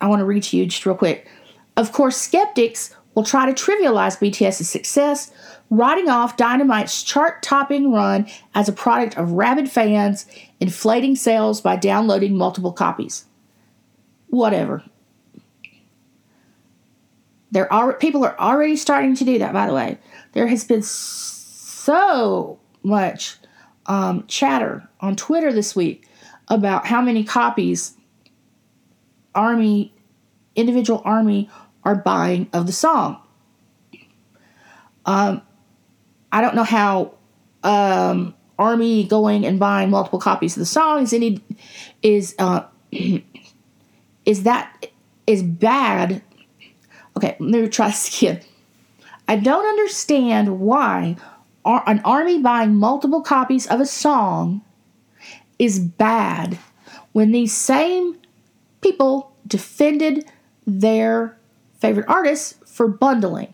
[0.00, 1.28] I want to read to you just real quick.
[1.76, 5.30] Of course, skeptics will try to trivialize BTS's success,
[5.68, 10.24] writing off Dynamite's chart topping run as a product of rabid fans
[10.58, 13.26] inflating sales by downloading multiple copies.
[14.28, 14.84] Whatever.
[17.50, 19.52] There are people are already starting to do that.
[19.52, 19.98] By the way,
[20.32, 23.36] there has been so much
[23.86, 26.06] um, chatter on Twitter this week
[26.48, 27.96] about how many copies
[29.34, 29.94] Army,
[30.54, 31.48] individual Army,
[31.84, 33.20] are buying of the song.
[35.06, 35.42] Um,
[36.30, 37.14] I don't know how
[37.62, 41.42] um, Army going and buying multiple copies of the song is any
[42.02, 42.64] is uh,
[44.24, 44.86] is that
[45.26, 46.22] is bad
[47.16, 48.40] Okay, let me try this again.
[49.28, 51.16] I don't understand why
[51.64, 54.62] an army buying multiple copies of a song
[55.58, 56.58] is bad
[57.12, 58.18] when these same
[58.80, 60.24] people defended
[60.66, 61.38] their
[61.78, 63.52] favorite artists for bundling,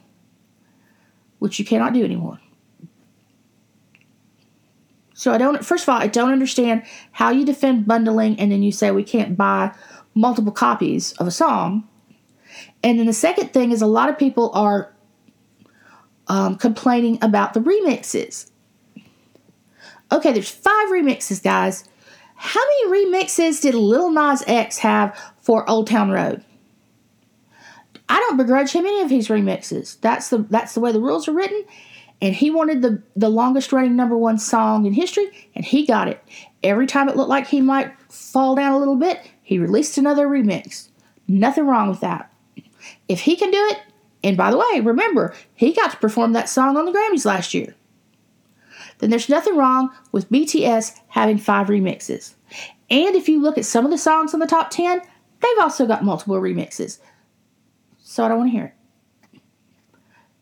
[1.39, 2.41] which you cannot do anymore.
[5.15, 8.63] So I don't first of all, I don't understand how you defend bundling and then
[8.63, 9.75] you say we can't buy
[10.15, 11.89] multiple copies of a song
[12.83, 14.93] and then the second thing is a lot of people are
[16.29, 18.51] um, complaining about the remixes.
[20.11, 21.85] Okay, there's five remixes, guys.
[22.37, 26.45] How many remixes did Lil Nas X have for Old Town Road?
[28.09, 30.01] I don't begrudge him any of his remixes.
[30.01, 31.65] That's the that's the way the rules are written.
[32.21, 36.09] And he wanted the, the longest running number one song in history, and he got
[36.09, 36.23] it.
[36.65, 40.27] Every time it looked like he might fall down a little bit, he released another
[40.27, 40.89] remix.
[41.29, 42.33] Nothing wrong with that.
[43.07, 43.79] If he can do it,
[44.23, 47.55] and by the way, remember, he got to perform that song on the Grammys last
[47.55, 47.75] year,
[48.99, 52.35] then there's nothing wrong with BTS having five remixes.
[52.91, 55.87] And if you look at some of the songs on the top 10, they've also
[55.87, 56.99] got multiple remixes.
[57.99, 59.41] So I don't want to hear it.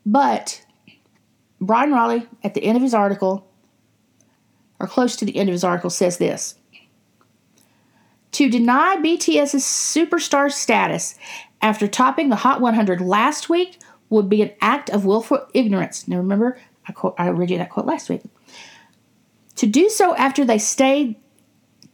[0.07, 0.65] But
[1.61, 3.47] Bryan Rolli, at the end of his article,
[4.79, 6.55] or close to the end of his article, says this
[8.33, 11.17] To deny BTS's superstar status
[11.63, 16.07] after topping the Hot 100 last week would be an act of willful ignorance.
[16.07, 18.23] Now remember, I, quote, I read you that quote last week.
[19.57, 21.17] To do so after they stayed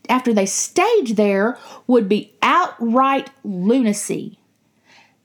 [0.09, 4.39] after they stayed there would be outright lunacy.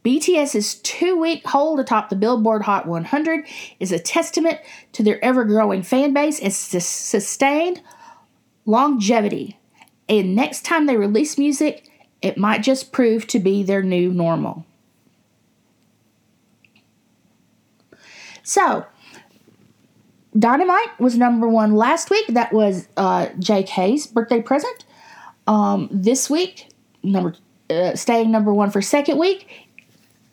[0.06, 3.46] BTS's two week hold atop the Billboard Hot 100
[3.80, 4.60] is a testament
[4.94, 7.82] to their ever growing fan base and sustained
[8.66, 9.60] longevity.
[10.08, 11.90] And next time they release music,
[12.22, 14.66] it might just prove to be their new normal.
[18.44, 18.86] So,
[20.38, 22.28] Dynamite was number one last week.
[22.28, 24.86] That was uh, JK's birthday present.
[25.48, 26.70] Um, this week,
[27.04, 27.36] number
[27.70, 29.68] uh, staying number one for second week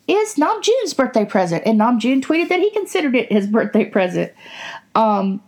[0.07, 4.31] is Namjoon's birthday present, and Namjoon tweeted that he considered it his birthday present.
[4.93, 5.41] Um,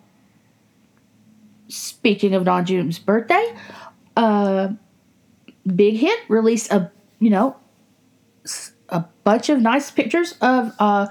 [1.67, 3.55] speaking of Namjoon's birthday,
[4.15, 4.69] uh,
[5.75, 7.57] Big Hit released a you know
[8.89, 11.07] a bunch of nice pictures of uh,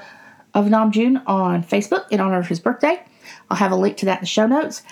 [0.54, 3.02] of Namjoon on Facebook in honor of his birthday.
[3.50, 4.82] I'll have a link to that in the show notes.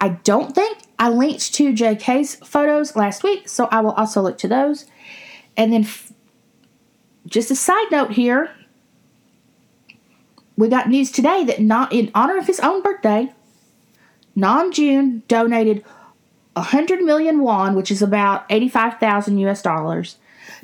[0.00, 4.38] I don't think I linked to JK's photos last week, so I will also link
[4.38, 4.86] to those.
[5.56, 6.12] And then, f-
[7.26, 8.50] just a side note here,
[10.56, 13.32] we got news today that not in honor of his own birthday,
[14.36, 15.84] Namjoon donated
[16.56, 20.16] 100 million won, which is about 85,000 US dollars,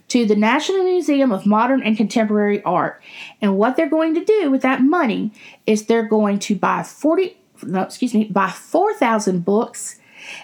[0.09, 3.03] to the National Museum of Modern and Contemporary Art.
[3.41, 5.33] And what they're going to do with that money
[5.67, 10.01] is they're going to buy 40 no, excuse me, buy 4,000 books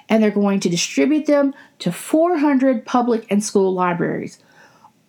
[0.08, 4.38] and they're going to distribute them to 400 public and school libraries.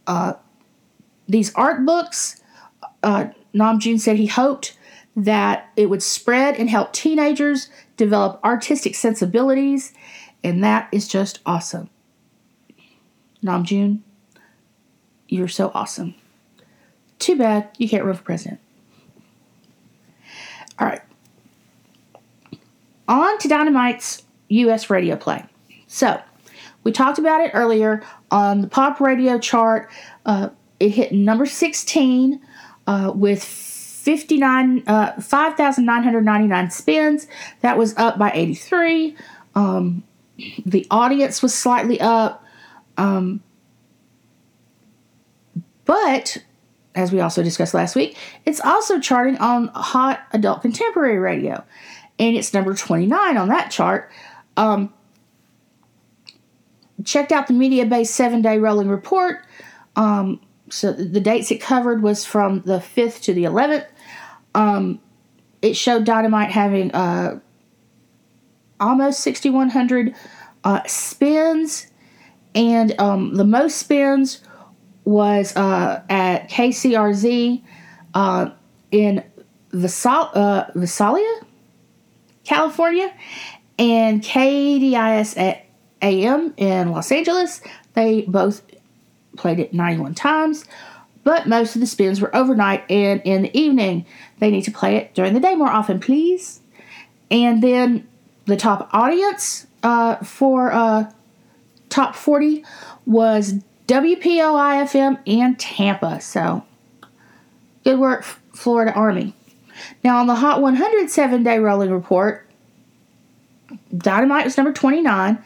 [0.07, 0.33] Uh,
[1.27, 2.41] these art books,
[3.03, 4.77] uh, Namjoon said he hoped
[5.15, 9.93] that it would spread and help teenagers develop artistic sensibilities,
[10.43, 11.89] and that is just awesome.
[13.43, 13.99] Namjoon,
[15.27, 16.15] you're so awesome.
[17.19, 18.59] Too bad you can't run for president.
[20.79, 21.01] All right.
[23.07, 25.45] On to Dynamite's US radio play.
[25.87, 26.21] So,
[26.83, 29.91] we talked about it earlier on the pop radio chart.
[30.25, 30.49] Uh,
[30.79, 32.39] it hit number 16
[32.87, 37.27] uh, with 59 uh, 5,999 spins.
[37.61, 39.15] That was up by 83.
[39.55, 40.03] Um,
[40.65, 42.43] the audience was slightly up.
[42.97, 43.41] Um,
[45.85, 46.37] but
[46.95, 51.63] as we also discussed last week, it's also charting on hot adult contemporary radio.
[52.17, 54.11] And it's number 29 on that chart.
[54.57, 54.93] Um,
[57.05, 59.45] checked out the Mediabase seven day rolling report.
[59.95, 63.87] Um, so the dates it covered was from the 5th to the 11th.
[64.53, 64.99] Um,
[65.61, 67.39] it showed Dynamite having uh,
[68.79, 70.15] almost 6,100
[70.63, 71.87] uh, spins,
[72.55, 74.41] and um, the most spins
[75.05, 77.63] was uh, at KCRZ
[78.13, 78.49] uh,
[78.91, 79.23] in
[79.71, 81.41] Visal- uh, Visalia,
[82.43, 83.13] California,
[83.77, 85.65] and KDIS at
[86.01, 87.61] AM in Los Angeles.
[87.93, 88.61] They both
[89.37, 90.65] played it 91 times,
[91.23, 94.05] but most of the spins were overnight and in the evening.
[94.39, 96.61] They need to play it during the day more often, please.
[97.31, 98.07] And then
[98.49, 101.11] the top audience uh, for uh,
[101.89, 102.63] top 40
[103.05, 103.53] was
[103.87, 106.21] WPOI FM and Tampa.
[106.21, 106.63] So
[107.83, 109.33] good work, Florida Army.
[110.03, 112.45] Now, on the Hot 100 seven day rolling report,
[113.95, 115.43] Dynamite was number 29,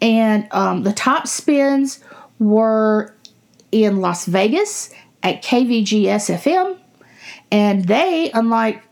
[0.00, 2.00] and um, the top spins
[2.38, 3.14] were
[3.70, 6.78] in Las Vegas at KVGS FM,
[7.52, 8.82] and they, unlike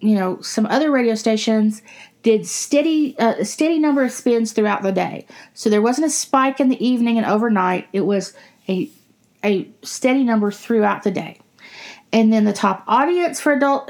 [0.00, 1.82] you know some other radio stations,
[2.26, 5.24] did steady uh, a steady number of spins throughout the day.
[5.54, 7.86] So there wasn't a spike in the evening and overnight.
[7.92, 8.34] It was
[8.68, 8.90] a
[9.44, 11.38] a steady number throughout the day.
[12.12, 13.88] And then the top audience for adult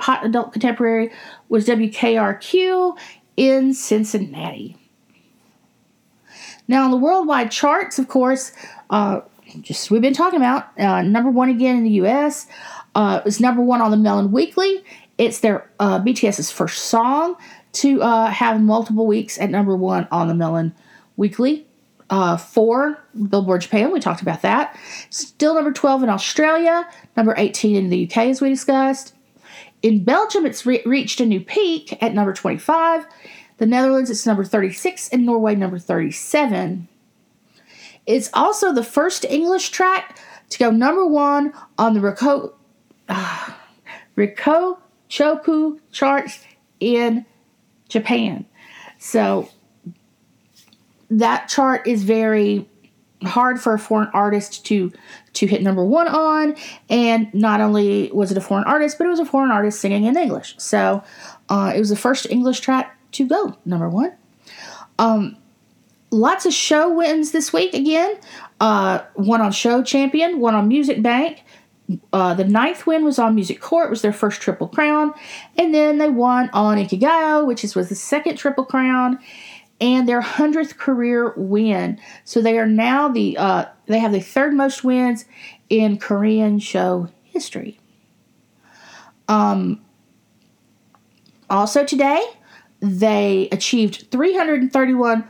[0.00, 1.12] hot adult contemporary
[1.50, 2.96] was WKRQ
[3.36, 4.78] in Cincinnati.
[6.66, 8.52] Now, on the worldwide charts, of course,
[8.88, 9.20] uh,
[9.60, 12.46] just we've been talking about uh, number one again in the U.S.
[12.94, 14.82] Uh, it's number one on the Melon Weekly.
[15.18, 17.36] It's their uh, BTS's first song
[17.74, 20.74] to uh, have multiple weeks at number one on the Melon
[21.16, 21.66] Weekly.
[22.10, 24.78] Uh, for Billboard Japan, we talked about that.
[25.10, 29.14] Still number 12 in Australia, number 18 in the UK, as we discussed.
[29.82, 33.06] In Belgium, it's re- reached a new peak at number 25.
[33.56, 36.88] The Netherlands, it's number 36, and Norway, number 37.
[38.06, 40.18] It's also the first English track
[40.50, 42.52] to go number one on the Riko,
[43.08, 43.50] uh,
[44.16, 46.44] Riko Choku charts
[46.80, 47.24] in
[47.94, 48.44] Japan.
[48.98, 49.48] So
[51.10, 52.68] that chart is very
[53.22, 54.92] hard for a foreign artist to
[55.32, 56.54] to hit number one on
[56.90, 60.04] and not only was it a foreign artist but it was a foreign artist singing
[60.04, 61.02] in english so
[61.48, 64.12] uh, it was the first english track to go number one
[64.98, 65.38] um,
[66.14, 68.16] lots of show wins this week again.
[68.60, 71.43] Uh, one on Show Champion, one on Music Bank.
[72.12, 75.12] Uh, the ninth win was on Music Core, was their first Triple Crown.
[75.58, 79.18] And then they won on Inkigayo, which is, was the second Triple Crown,
[79.80, 82.00] and their 100th career win.
[82.24, 85.26] So they are now the, uh, they have the third most wins
[85.68, 87.78] in Korean show history.
[89.28, 89.84] Um,
[91.50, 92.24] also today,
[92.80, 95.28] they achieved 331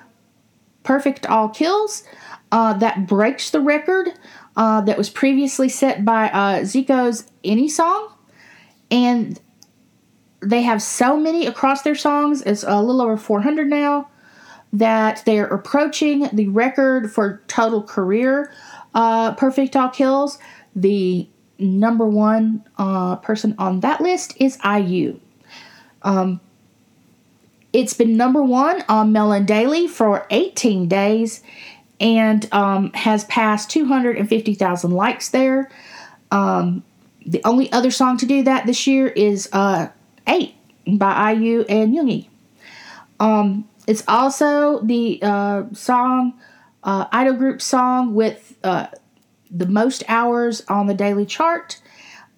[0.82, 2.04] perfect all kills.
[2.52, 4.10] Uh, that breaks the record
[4.56, 8.12] uh, that was previously set by uh, Zico's Any Song.
[8.90, 9.40] And
[10.40, 14.08] they have so many across their songs, it's a little over 400 now,
[14.72, 18.52] that they're approaching the record for total career
[18.94, 20.38] uh, perfect all kills.
[20.74, 21.28] The
[21.58, 25.20] number one uh, person on that list is IU.
[26.02, 26.40] Um,
[27.72, 31.42] it's been number one on Melon Daily for 18 days
[32.00, 35.70] and um, has passed 250,000 likes there.
[36.30, 36.84] Um,
[37.26, 39.88] the only other song to do that this year is uh,
[40.26, 40.54] 8
[40.98, 42.28] by IU and Yoongi.
[43.20, 46.34] Um, it's also the uh, song,
[46.82, 48.88] uh, idol group song with uh,
[49.50, 51.80] the most hours on the daily chart.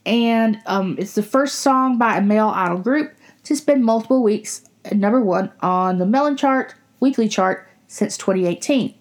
[0.05, 4.69] And um, it's the first song by a male idol group to spend multiple weeks
[4.85, 8.95] at number one on the Melon chart, weekly chart, since 2018.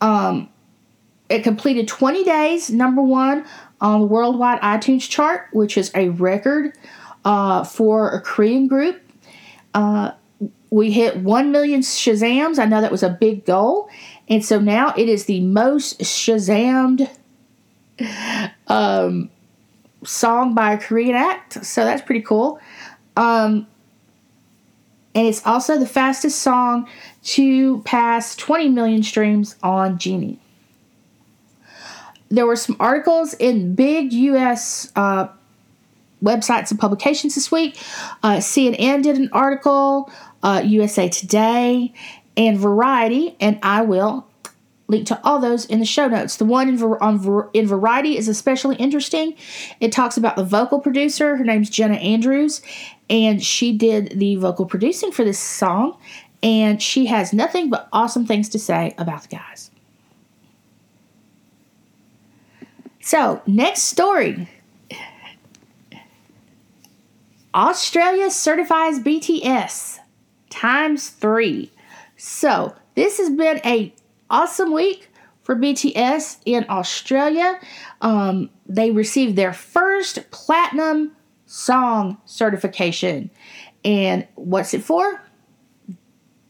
[0.00, 0.48] Um,
[1.28, 3.44] it completed 20 days number one
[3.80, 6.72] on the worldwide iTunes chart, which is a record
[7.24, 9.00] uh, for a Korean group.
[9.74, 10.12] Uh,
[10.70, 12.58] we hit 1 million Shazams.
[12.58, 13.90] I know that was a big goal.
[14.28, 17.08] And so now it is the most Shazammed
[18.66, 19.30] um,
[20.04, 21.64] song by a Korean act.
[21.64, 22.60] So that's pretty cool.
[23.16, 23.66] Um,
[25.14, 26.88] and it's also the fastest song
[27.22, 30.38] to pass 20 million streams on Genie.
[32.30, 34.92] There were some articles in big U.S.
[34.94, 35.28] Uh,
[36.22, 37.78] websites and publications this week.
[38.22, 40.10] Uh, CNN did an article,
[40.42, 41.92] uh, USA Today,
[42.36, 44.27] and Variety, and I will
[44.88, 46.36] link to all those in the show notes.
[46.36, 49.36] The one in, on, in Variety is especially interesting.
[49.80, 51.36] It talks about the vocal producer.
[51.36, 52.62] Her name's Jenna Andrews,
[53.08, 55.98] and she did the vocal producing for this song,
[56.42, 59.70] and she has nothing but awesome things to say about the guys.
[63.00, 64.48] So, next story.
[67.54, 69.98] Australia certifies BTS
[70.50, 71.70] times three.
[72.16, 73.94] So, this has been a
[74.30, 75.10] awesome week
[75.42, 77.58] for BTS in Australia.
[78.00, 81.16] Um, they received their first platinum
[81.46, 83.30] song certification.
[83.84, 85.22] And what's it for?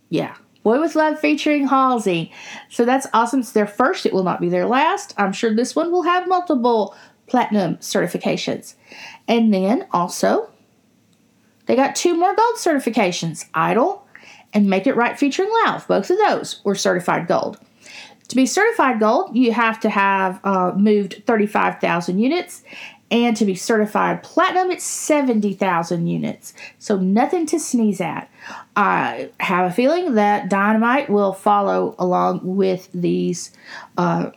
[0.08, 2.32] Yeah, Boy with Love featuring Halsey.
[2.68, 3.40] So that's awesome.
[3.40, 5.14] It's their first, it will not be their last.
[5.16, 8.74] I'm sure this one will have multiple platinum certifications.
[9.28, 10.50] And then also,
[11.66, 14.06] they got two more gold certifications Idol
[14.52, 15.86] and Make It Right featuring Lauv.
[15.86, 17.58] Both of those were certified gold.
[18.28, 22.62] To be certified gold, you have to have uh, moved 35,000 units.
[23.10, 26.52] And to be certified platinum, it's 70,000 units.
[26.78, 28.30] So nothing to sneeze at.
[28.76, 33.50] I have a feeling that Dynamite will follow along with these,
[33.96, 34.30] uh,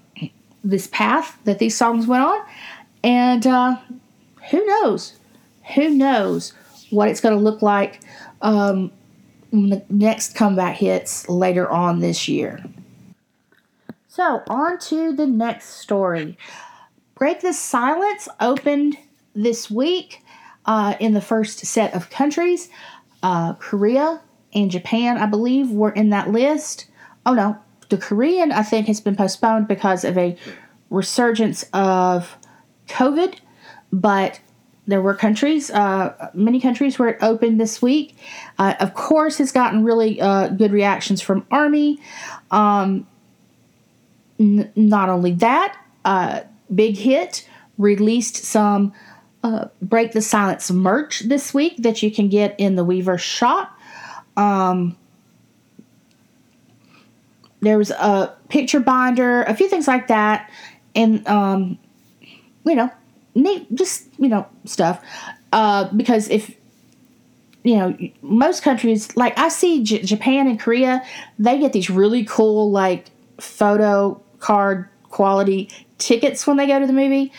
[0.64, 2.40] this path that these songs went on.
[3.04, 3.76] And uh,
[4.52, 5.20] who knows?
[5.76, 6.54] Who knows
[6.92, 8.00] what it's going to look like
[8.42, 8.90] um,
[9.52, 12.64] when the next comeback hits later on this year.
[14.14, 16.38] So, on to the next story.
[17.16, 18.98] Break the Silence opened
[19.34, 20.22] this week
[20.66, 22.68] uh, in the first set of countries.
[23.24, 24.20] Uh, Korea
[24.54, 26.88] and Japan, I believe, were in that list.
[27.26, 27.58] Oh no,
[27.88, 30.36] the Korean, I think, has been postponed because of a
[30.90, 32.38] resurgence of
[32.90, 33.38] COVID,
[33.94, 34.42] but
[34.88, 38.18] there were countries, uh, many countries where it opened this week.
[38.60, 41.98] Uh, of course, it's gotten really uh, good reactions from Army.
[42.52, 43.08] Um,
[44.42, 46.42] N- not only that, uh,
[46.74, 48.92] Big Hit released some
[49.44, 53.78] uh, Break the Silence merch this week that you can get in the Weverse shop.
[54.36, 54.98] Um,
[57.60, 60.50] there was a picture binder, a few things like that,
[60.96, 61.78] and um,
[62.66, 62.90] you know,
[63.36, 65.04] neat, just you know, stuff.
[65.54, 66.56] Uh, because if
[67.64, 71.04] you know, most countries like I see J- Japan and Korea,
[71.38, 73.06] they get these really cool like
[73.40, 77.32] photo card quality tickets when they go to the movie.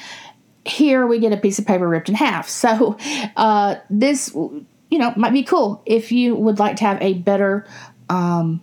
[0.65, 2.49] Here we get a piece of paper ripped in half.
[2.49, 2.97] So
[3.37, 7.67] uh, this, you know, might be cool if you would like to have a better
[8.09, 8.63] um,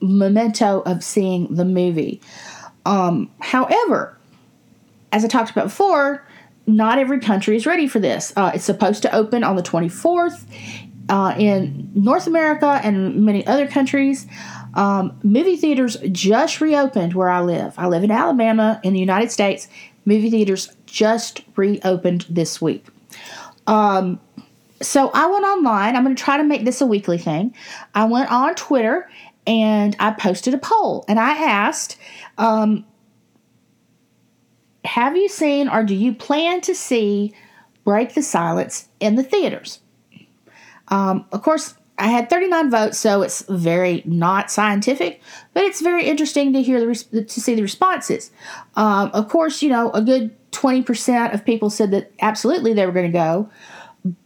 [0.00, 2.20] memento of seeing the movie.
[2.84, 4.18] Um, however,
[5.12, 6.26] as I talked about before,
[6.66, 8.32] not every country is ready for this.
[8.36, 10.44] Uh, it's supposed to open on the 24th
[11.08, 14.26] uh, in North America and many other countries.
[14.74, 17.74] Um, movie theaters just reopened where I live.
[17.76, 19.68] I live in Alabama in the United States.
[20.04, 22.86] Movie theaters just reopened this week.
[23.66, 24.20] Um,
[24.82, 25.94] so I went online.
[25.96, 27.54] I'm going to try to make this a weekly thing.
[27.94, 29.10] I went on Twitter
[29.46, 31.96] and I posted a poll and I asked,
[32.38, 32.84] um,
[34.84, 37.34] Have you seen or do you plan to see
[37.84, 39.80] Break the Silence in the theaters?
[40.88, 45.20] Um, of course, I had 39 votes, so it's very not scientific,
[45.52, 48.30] but it's very interesting to hear the to see the responses.
[48.74, 52.92] Um, of course, you know a good 20% of people said that absolutely they were
[52.92, 53.50] going to go,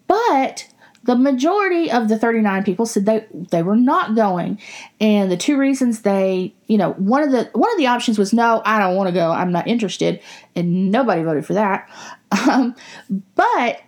[0.07, 0.69] but
[1.03, 4.61] the majority of the 39 people said they they were not going,
[5.01, 8.33] and the two reasons they you know one of the one of the options was
[8.33, 10.21] no, I don't want to go, I'm not interested,
[10.55, 11.89] and nobody voted for that.
[12.51, 12.75] Um,
[13.37, 13.81] but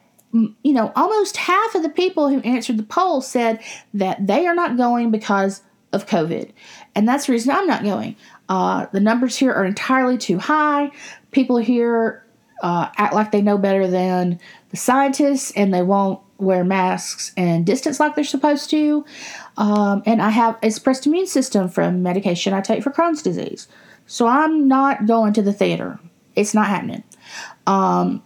[0.62, 3.60] you know, almost half of the people who answered the poll said
[3.94, 5.62] that they are not going because
[5.92, 6.52] of COVID.
[6.94, 8.16] And that's the reason I'm not going.
[8.48, 10.90] Uh, the numbers here are entirely too high.
[11.30, 12.24] People here
[12.62, 17.64] uh, act like they know better than the scientists and they won't wear masks and
[17.64, 19.04] distance like they're supposed to.
[19.56, 23.68] Um, and I have a suppressed immune system from medication I take for Crohn's disease.
[24.06, 25.98] So I'm not going to the theater.
[26.34, 27.02] It's not happening.
[27.66, 28.22] Um,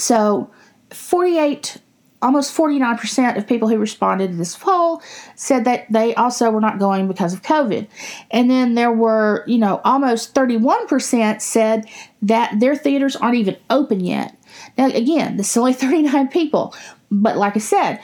[0.00, 0.50] so
[0.90, 1.78] 48
[2.22, 5.02] almost 49% of people who responded to this poll
[5.36, 7.88] said that they also were not going because of COVID.
[8.30, 11.86] And then there were, you know, almost 31% said
[12.22, 14.36] that their theaters aren't even open yet.
[14.76, 16.74] Now, again, this is only 39 people.
[17.10, 18.00] But like I said,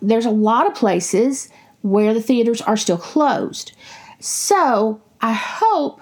[0.00, 1.48] there's a lot of places
[1.82, 3.72] where the theaters are still closed.
[4.20, 6.00] So I hope,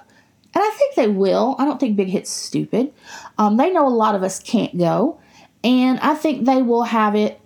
[0.54, 2.92] and I think they will, I don't think Big Hit's stupid.
[3.40, 5.20] Um, they know a lot of us can't go
[5.62, 7.40] and I think they will have it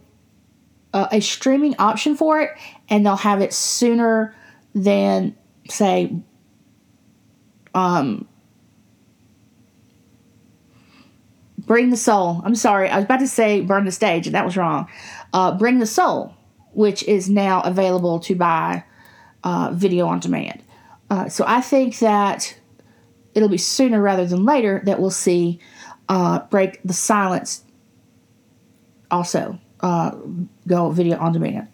[0.92, 2.50] uh, a streaming option for it,
[2.88, 4.34] and they'll have it sooner
[4.74, 5.36] than
[5.68, 6.14] say
[7.74, 8.28] um
[11.58, 12.42] Bring the Soul.
[12.44, 14.86] I'm sorry, I was about to say Burn the Stage, and that was wrong.
[15.32, 16.34] Uh, Bring the Soul,
[16.72, 18.84] which is now available to buy
[19.42, 20.62] uh, video on demand.
[21.10, 22.56] Uh, so I think that
[23.34, 25.58] it'll be sooner rather than later that we'll see
[26.08, 27.64] uh, Break the Silence
[29.10, 30.12] also uh,
[30.66, 31.68] go video on demand.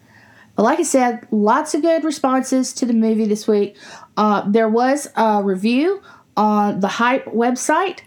[0.55, 3.77] But like I said, lots of good responses to the movie this week.
[4.17, 6.01] Uh, there was a review
[6.35, 7.99] on the Hype website,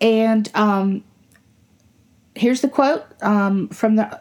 [0.00, 1.04] and um,
[2.34, 4.20] here's the quote um, from the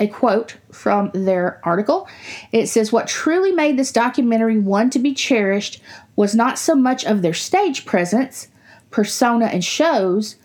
[0.00, 2.08] a quote from their article.
[2.52, 5.82] It says, What truly made this documentary one to be cherished
[6.14, 8.48] was not so much of their stage presence,
[8.90, 10.36] persona, and shows,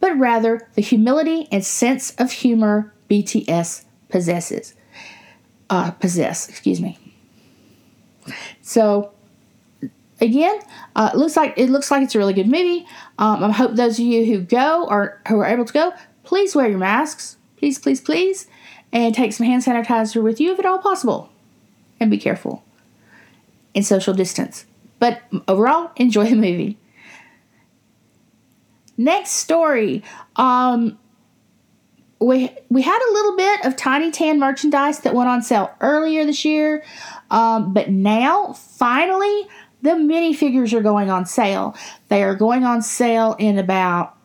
[0.00, 4.74] but rather the humility and sense of humor BTS possesses.
[5.68, 6.98] Uh, possess, excuse me.
[8.62, 9.12] So
[10.20, 10.58] again,
[10.94, 12.86] uh, it looks like it looks like it's a really good movie.
[13.18, 15.92] Um, I hope those of you who go or who are able to go,
[16.24, 18.46] please wear your masks, please, please, please,
[18.92, 21.30] and take some hand sanitizer with you if at all possible,
[21.98, 22.64] and be careful
[23.74, 24.64] and social distance.
[24.98, 26.78] But overall, enjoy the movie.
[28.96, 30.02] Next story.
[30.36, 30.98] Um,
[32.18, 36.24] we we had a little bit of Tiny Tan merchandise that went on sale earlier
[36.24, 36.82] this year,
[37.30, 39.46] um, but now finally
[39.82, 41.76] the minifigures are going on sale.
[42.08, 44.16] They are going on sale in about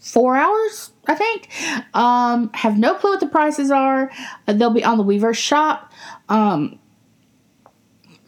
[0.00, 1.48] four hours, I think.
[1.94, 4.10] Um, have no clue what the prices are.
[4.46, 5.92] They'll be on the Weverse shop.
[6.28, 6.79] Um,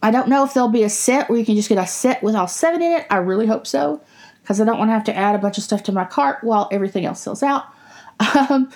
[0.03, 2.23] I don't know if there'll be a set where you can just get a set
[2.23, 3.07] with all seven in it.
[3.09, 4.03] I really hope so
[4.43, 6.43] because I don't want to have to add a bunch of stuff to my cart
[6.43, 7.65] while everything else sells out.
[8.37, 8.71] Um,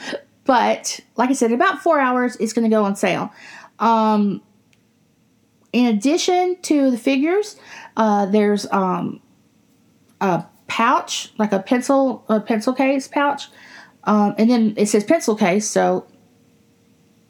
[0.44, 3.32] but like I said, in about four hours, it's going to go on sale.
[3.78, 4.42] Um,
[5.72, 7.56] in addition to the figures,
[7.96, 9.20] uh, there's um,
[10.20, 13.48] a pouch, like a pencil, a pencil case pouch,
[14.04, 16.06] um, and then it says pencil case, so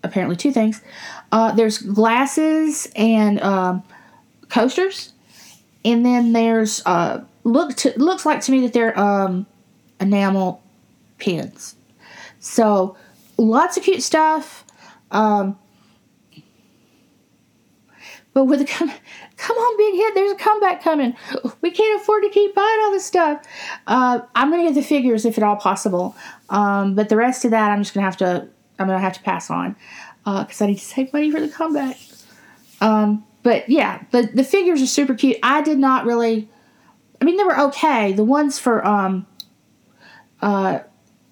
[0.07, 0.81] apparently two things.
[1.33, 3.83] Uh, there's glasses and um,
[4.49, 5.13] coasters,
[5.85, 9.47] and then there's uh, look to, looks like to me that they're um,
[10.01, 10.63] enamel
[11.19, 11.77] pins.
[12.39, 12.97] So
[13.37, 14.65] lots of cute stuff.
[15.11, 15.59] Um,
[18.37, 18.93] but with a come,
[19.37, 21.17] come on, big hit, there's a comeback coming.
[21.63, 23.43] We can't afford to keep buying all this stuff.
[23.87, 26.15] Uh, I'm gonna get the figures if at all possible.
[26.49, 28.49] Um, but the rest of that, I'm just gonna have to.
[28.79, 29.77] I'm gonna have to pass on
[30.25, 31.99] because uh, I need to save money for the comeback.
[32.81, 35.39] Um, but yeah, the the figures are super cute.
[35.43, 36.49] I did not really
[37.21, 38.13] I mean, they were okay.
[38.13, 39.27] The ones for um,
[40.41, 40.81] uh,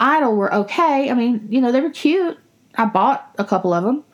[0.01, 1.11] Idol were okay.
[1.11, 2.39] I mean, you know, they were cute.
[2.77, 4.05] I bought a couple of them.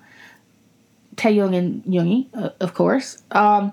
[1.17, 3.23] Taehyung and Yoongi, uh, of course.
[3.31, 3.73] Um,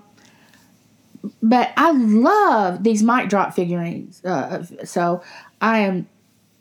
[1.42, 4.24] but I love these Mic Drop figurines.
[4.24, 5.22] Uh, so
[5.62, 6.08] I am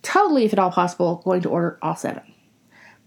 [0.03, 2.23] totally, if at all possible, going to order all seven.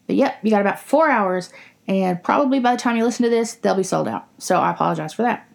[0.09, 1.53] But yep, you got about four hours,
[1.87, 4.27] and probably by the time you listen to this, they'll be sold out.
[4.39, 5.49] So I apologize for that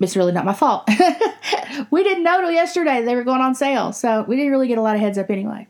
[0.00, 0.88] it's really not my fault.
[1.90, 4.78] we didn't know till yesterday they were going on sale, so we didn't really get
[4.78, 5.66] a lot of heads up anyway.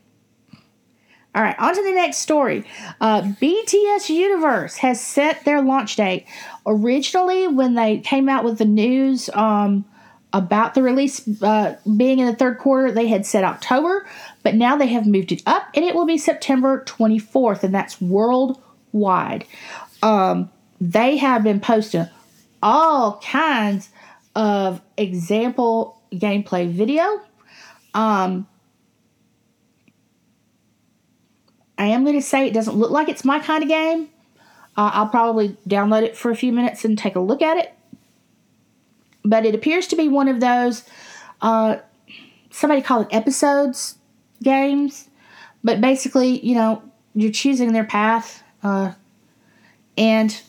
[1.33, 2.65] All right, on to the next story.
[2.99, 6.25] Uh, BTS Universe has set their launch date.
[6.65, 9.85] Originally, when they came out with the news um,
[10.33, 14.07] about the release uh, being in the third quarter, they had said October,
[14.47, 17.99] but now they have moved it up and it will be September 24th, and that's
[17.99, 19.43] worldwide.
[20.01, 22.07] Um, they have been posting
[22.63, 23.89] all kinds
[24.37, 27.19] of example gameplay video.
[27.93, 28.47] Um,
[31.77, 34.07] I am going to say it doesn't look like it's my kind of game.
[34.77, 37.73] Uh, I'll probably download it for a few minutes and take a look at it.
[39.25, 40.85] But it appears to be one of those,
[41.41, 41.79] uh,
[42.49, 43.97] somebody called it episodes
[44.41, 45.09] games.
[45.63, 46.83] But basically, you know,
[47.13, 48.43] you're choosing their path.
[48.63, 48.93] Uh,
[49.97, 50.39] and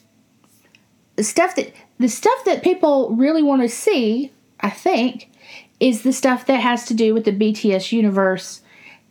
[1.16, 5.30] the stuff that the stuff that people really want to see, I think,
[5.80, 8.60] is the stuff that has to do with the BTS universe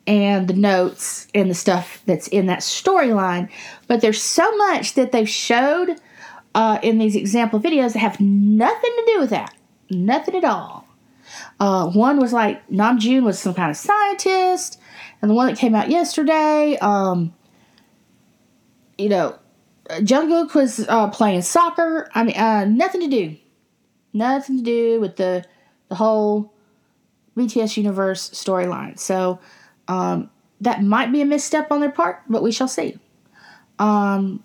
[0.06, 3.50] and the notes and the stuff that's in that storyline.
[3.88, 6.00] But there's so much that they've showed
[6.56, 9.54] uh, in these example videos that have nothing to do with that.
[9.90, 10.87] Nothing at all.
[11.60, 14.80] Uh, one was like Namjoon was some kind of scientist,
[15.22, 17.34] and the one that came out yesterday, um,
[18.98, 19.38] you know,
[19.90, 22.10] Jungkook was uh, playing soccer.
[22.14, 23.38] I mean, uh, nothing to do,
[24.14, 25.46] nothing to do with the
[25.90, 26.54] the whole
[27.36, 29.00] BTS universe storyline.
[29.00, 29.40] So
[29.88, 30.30] um,
[30.62, 33.00] that might be a misstep on their part, but we shall see.
[33.80, 34.44] Um,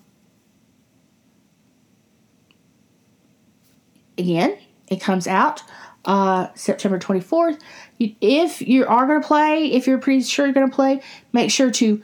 [4.17, 4.57] again,
[4.87, 5.63] it comes out
[6.05, 7.59] uh, September 24th.
[7.99, 11.01] If you are going to play, if you're pretty sure you're going to play,
[11.31, 12.01] make sure to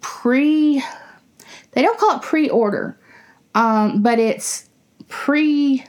[0.00, 0.82] pre.
[1.72, 2.98] They don't call it pre-order,
[3.54, 4.68] um, but it's
[5.08, 5.84] pre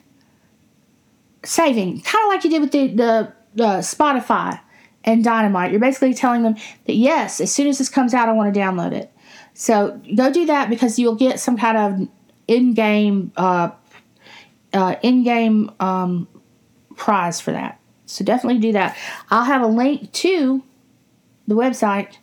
[1.44, 4.60] saving, kind of like you did with the, the, the Spotify
[5.04, 5.72] and Dynamite.
[5.72, 6.56] You're basically telling them
[6.86, 9.12] that yes, as soon as this comes out, I want to download it.
[9.54, 12.10] So go do that because you'll get some kind of
[12.48, 13.72] in-game uh,
[14.74, 16.28] uh, in-game um,
[17.02, 17.80] prize for that.
[18.06, 18.96] So definitely do that.
[19.32, 20.64] I'll have a link to
[21.48, 22.18] the website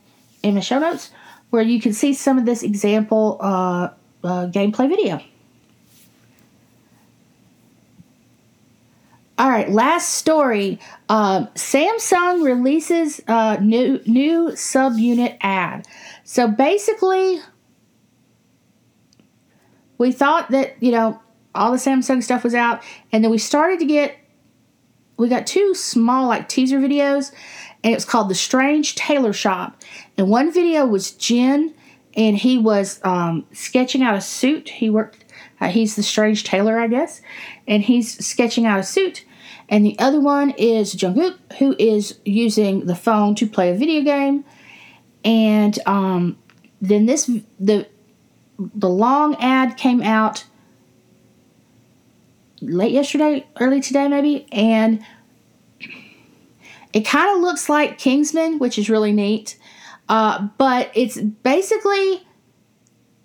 [0.44, 1.10] in the show notes
[1.50, 3.88] where you can see some of this example uh,
[4.22, 5.20] uh, gameplay video.
[9.36, 10.78] All right, last story.
[11.08, 15.86] Um, Samsung releases a new new subunit ad.
[16.22, 17.40] So basically,
[19.96, 21.20] we thought that you know
[21.54, 24.16] all the Samsung stuff was out, and then we started to get
[25.18, 27.32] we got two small like teaser videos,
[27.84, 29.82] and it was called the Strange Tailor Shop.
[30.16, 31.74] And one video was Jin,
[32.16, 34.70] and he was um, sketching out a suit.
[34.70, 35.24] He worked.
[35.60, 37.20] Uh, he's the strange tailor, I guess,
[37.66, 39.24] and he's sketching out a suit
[39.68, 44.02] and the other one is Jungkook, who is using the phone to play a video
[44.02, 44.44] game.
[45.24, 46.38] And um,
[46.80, 47.86] then this the
[48.58, 50.44] the long ad came out
[52.60, 55.04] late yesterday, early today, maybe, and
[56.92, 59.58] it kind of looks like Kingsman, which is really neat.
[60.08, 62.22] Uh, but it's basically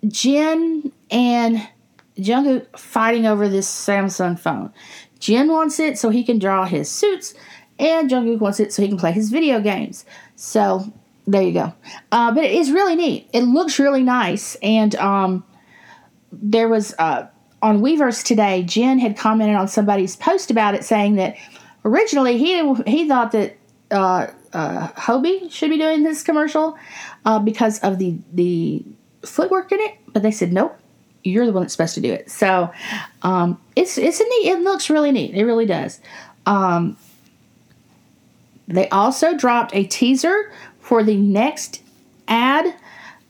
[0.06, 1.66] Jin and
[2.18, 4.72] Jungkook fighting over this Samsung phone.
[5.18, 7.34] Jin wants it so he can draw his suits,
[7.78, 10.04] and Jungkook wants it so he can play his video games.
[10.36, 10.92] So
[11.26, 11.72] there you go.
[12.12, 13.28] Uh, but it is really neat.
[13.32, 15.44] It looks really nice, and um,
[16.30, 17.26] there was uh,
[17.64, 18.62] on Weverse today.
[18.62, 21.36] Jin had commented on somebody's post about it, saying that
[21.84, 23.56] originally he he thought that
[23.90, 26.76] uh, uh, Hobie should be doing this commercial
[27.24, 28.84] uh, because of the the
[29.22, 30.78] footwork in it, but they said nope
[31.24, 32.30] you're the one that's supposed to do it.
[32.30, 32.70] So
[33.22, 34.48] um, it's it's a neat.
[34.50, 35.34] It looks really neat.
[35.34, 36.00] It really does.
[36.46, 36.96] Um,
[38.68, 41.82] they also dropped a teaser for the next
[42.28, 42.74] ad,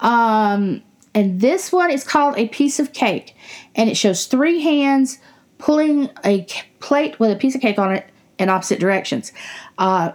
[0.00, 0.82] um,
[1.14, 3.36] and this one is called a piece of cake,
[3.74, 5.18] and it shows three hands
[5.58, 6.46] pulling a
[6.80, 8.06] plate with a piece of cake on it
[8.38, 9.32] in opposite directions.
[9.78, 10.12] Uh,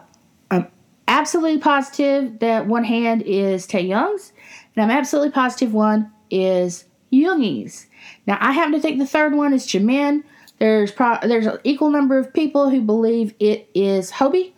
[0.52, 0.68] I'm
[1.08, 4.34] absolutely positive that one hand is Taehyung's,
[4.76, 7.88] and I'm absolutely positive one is Yoongi's.
[8.28, 10.24] Now, I happen to think the third one is Jimin.
[10.60, 14.52] There's pro- there's an equal number of people who believe it is Hobie,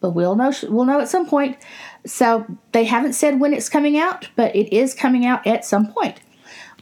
[0.00, 1.56] but we'll know we'll know at some point.
[2.04, 5.92] So they haven't said when it's coming out, but it is coming out at some
[5.92, 6.20] point.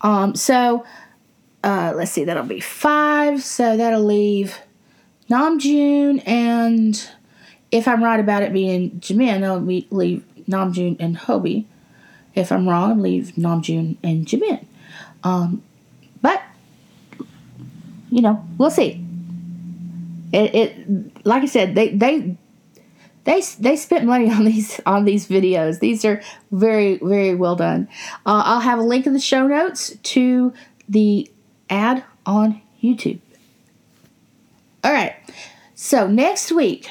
[0.03, 0.85] Um, so
[1.65, 3.43] uh, let's see, that'll be five.
[3.43, 4.59] So that'll leave
[5.31, 7.11] Namjoon and
[7.75, 11.65] if I'm right about it being Jimin, I'll leave Namjoon and Hobie.
[12.35, 14.65] If I'm wrong, I'll leave and Jimin.
[15.25, 15.62] Um,
[16.23, 16.41] but
[18.11, 19.05] you know, we'll see.
[20.33, 22.37] It, it like I said, they they
[23.25, 25.81] they they spent money on these on these videos.
[25.81, 27.89] These are very very well done.
[28.25, 30.53] Uh, I'll have a link in the show notes to
[30.89, 31.29] the
[31.71, 33.21] ad on YouTube.
[34.83, 35.15] All right.
[35.75, 36.91] So next week,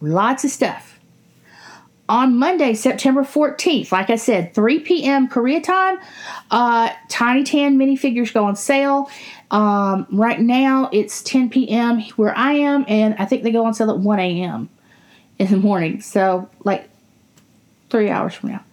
[0.00, 0.90] lots of stuff
[2.10, 5.28] on Monday, September 14th, like I said, 3 p.m.
[5.28, 5.96] Korea time,
[6.50, 9.08] uh, Tiny Tan minifigures go on sale.
[9.52, 12.00] Um, right now, it's 10 p.m.
[12.16, 14.68] where I am, and I think they go on sale at 1 a.m.
[15.38, 16.00] in the morning.
[16.00, 16.90] So, like,
[17.90, 18.64] three hours from now.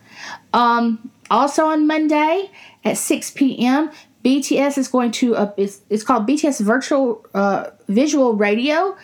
[0.52, 2.50] Um, also on Monday
[2.84, 3.92] at 6 p.m.,
[4.28, 8.98] BTS is going to, uh, it's, it's called BTS Virtual uh, Visual Radio,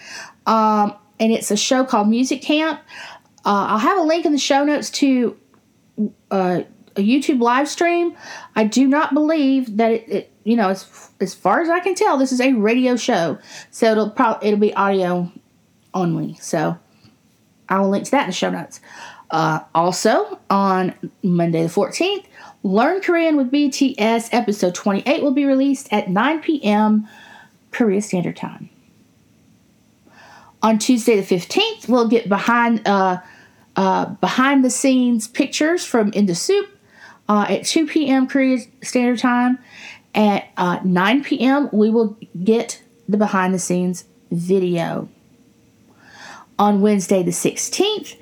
[0.46, 2.82] um, and it's a show called Music Camp.
[3.46, 5.40] Uh, I'll have a link in the show notes to
[6.30, 6.64] uh,
[6.98, 8.18] a YouTube live stream.
[8.58, 11.96] I do not believe that it, it, you know, as, as far as I can
[11.96, 13.38] tell, this is a radio show,
[13.72, 15.32] so it'll probably it'll be audio
[15.94, 16.36] only.
[16.42, 16.78] So
[17.70, 18.82] I will link to that in the show notes.
[19.32, 20.94] Uh, also on
[21.24, 22.26] Monday the 14th,
[22.64, 27.08] Learn Korean with BTS episode 28 will be released at 9 p.m.
[27.72, 28.70] Korea Standard Time.
[30.62, 33.18] On Tuesday the 15th, we'll get behind uh,
[33.76, 36.70] uh, behind the scenes pictures from In the SOOP
[37.28, 38.28] uh, at 2 p.m.
[38.28, 39.60] Korea Standard Time.
[40.16, 45.10] At uh, 9 p.m., we will get the behind the scenes video.
[46.60, 48.16] On Wednesday, the 16th,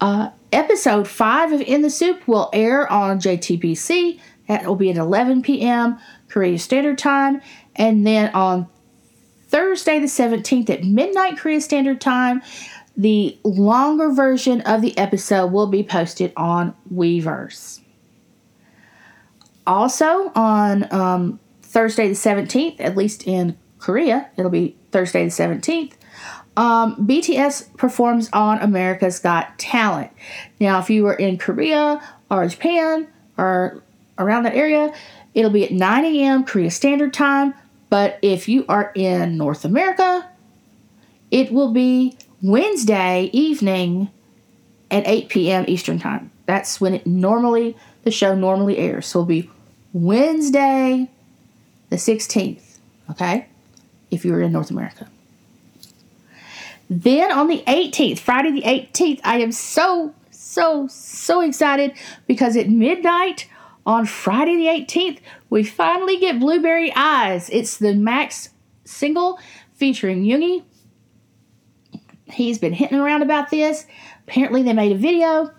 [0.00, 4.20] uh, episode 5 of In the SOOP will air on JTBC.
[4.48, 5.98] That will be at 11 p.m.
[6.28, 7.40] Korea Standard Time.
[7.74, 8.68] And then on
[9.48, 12.42] Thursday, the 17th, at midnight Korea Standard Time,
[12.96, 17.80] the longer version of the episode will be posted on Weverse.
[19.66, 25.94] Also, on um, Thursday the 17th, at least in Korea, it'll be Thursday the 17th,
[26.56, 30.10] um, BTS performs on America's Got Talent.
[30.58, 33.82] Now, if you were in Korea or Japan or
[34.18, 34.94] around that area,
[35.34, 36.44] it'll be at 9 a.m.
[36.44, 37.54] Korea Standard Time.
[37.90, 40.28] But if you are in North America,
[41.30, 44.10] it will be Wednesday evening
[44.90, 45.64] at 8 p.m.
[45.68, 46.30] Eastern Time.
[46.46, 49.06] That's when it normally the show normally airs.
[49.06, 49.50] So it'll be
[49.92, 51.10] Wednesday
[51.90, 52.78] the 16th,
[53.10, 53.46] okay?
[54.10, 55.08] If you're in North America.
[56.88, 61.92] Then on the 18th, Friday the 18th, I am so, so, so excited
[62.26, 63.48] because at midnight
[63.84, 65.18] on Friday the 18th,
[65.50, 67.50] we finally get Blueberry Eyes.
[67.50, 68.50] It's the Max
[68.84, 69.38] single
[69.74, 70.64] featuring Yoongi.
[72.26, 73.86] He's been hitting around about this.
[74.26, 75.52] Apparently, they made a video.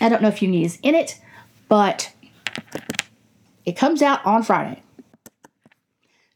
[0.00, 1.20] I don't know if Yoongi is in it,
[1.68, 2.12] but
[3.64, 4.82] it comes out on Friday.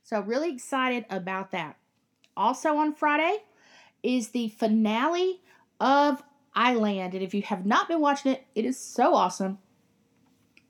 [0.03, 1.77] So, really excited about that.
[2.37, 3.39] Also, on Friday,
[4.03, 5.41] is the finale
[5.81, 6.23] of
[6.55, 7.15] I-LAND.
[7.15, 9.59] And if you have not been watching it, it is so awesome.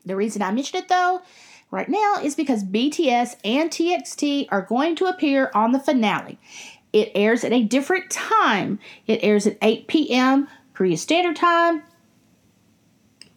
[0.04, 1.22] The reason I mention it though,
[1.70, 6.38] right now, is because BTS and TXT are going to appear on the finale.
[6.92, 8.78] It airs at a different time.
[9.06, 10.48] It airs at 8 p.m.
[10.74, 11.82] Korea Standard Time.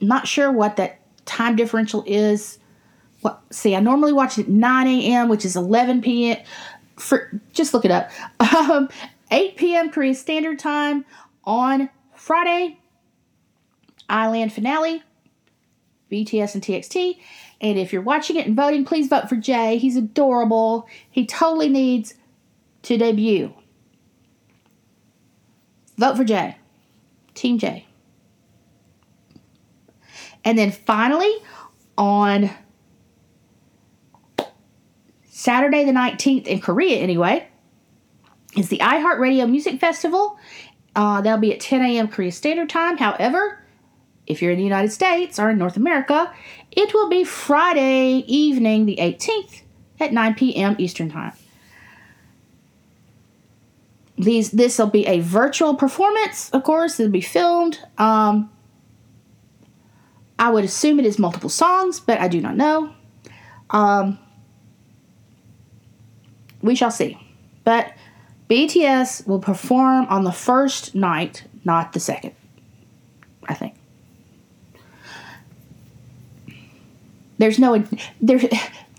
[0.01, 2.59] Not sure what that time differential is.
[3.21, 6.37] What see, I normally watch it at 9 a.m., which is 11 p.m.
[6.97, 8.09] For just look it up.
[8.55, 8.89] Um,
[9.31, 9.89] 8 p.m.
[9.89, 11.05] Korea Standard Time
[11.43, 12.79] on Friday.
[14.07, 15.01] I-LAND finale,
[16.11, 17.17] BTS and TXT.
[17.61, 19.77] And if you're watching it and voting, please vote for Jay.
[19.77, 20.87] He's adorable.
[21.09, 22.13] He totally needs
[22.83, 23.53] to debut.
[25.97, 26.57] Vote for Jay.
[27.33, 27.87] Team Jay.
[30.43, 31.33] And then finally,
[31.97, 32.51] on
[35.27, 37.47] Saturday the 19th in Korea, anyway,
[38.55, 40.37] is the iHeartRadio Music Festival.
[40.95, 42.07] Uh, that'll be at 10 a.m.
[42.07, 42.97] Korea Standard Time.
[42.97, 43.59] However,
[44.27, 46.33] if you're in the United States or in North America,
[46.71, 49.61] it will be Friday evening, the 18th,
[49.99, 50.75] at 9 p.m.
[50.79, 51.33] Eastern Time.
[54.17, 56.99] These this will be a virtual performance, of course.
[56.99, 57.79] It'll be filmed.
[57.97, 58.49] Um,
[60.39, 62.93] I would assume it is multiple songs, but I do not know.
[63.69, 64.17] Um,
[66.61, 67.19] we shall see.
[67.65, 67.93] But
[68.49, 72.33] BTS will perform on the first night, not the second.
[73.47, 73.75] I think.
[77.37, 77.83] There's no
[78.21, 78.43] there's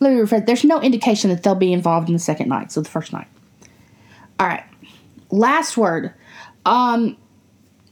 [0.01, 2.81] let me rephrase, there's no indication that they'll be involved in the second night, so
[2.81, 3.29] the first night.
[4.39, 4.65] All right.
[5.31, 6.13] Last word.
[6.65, 7.17] Um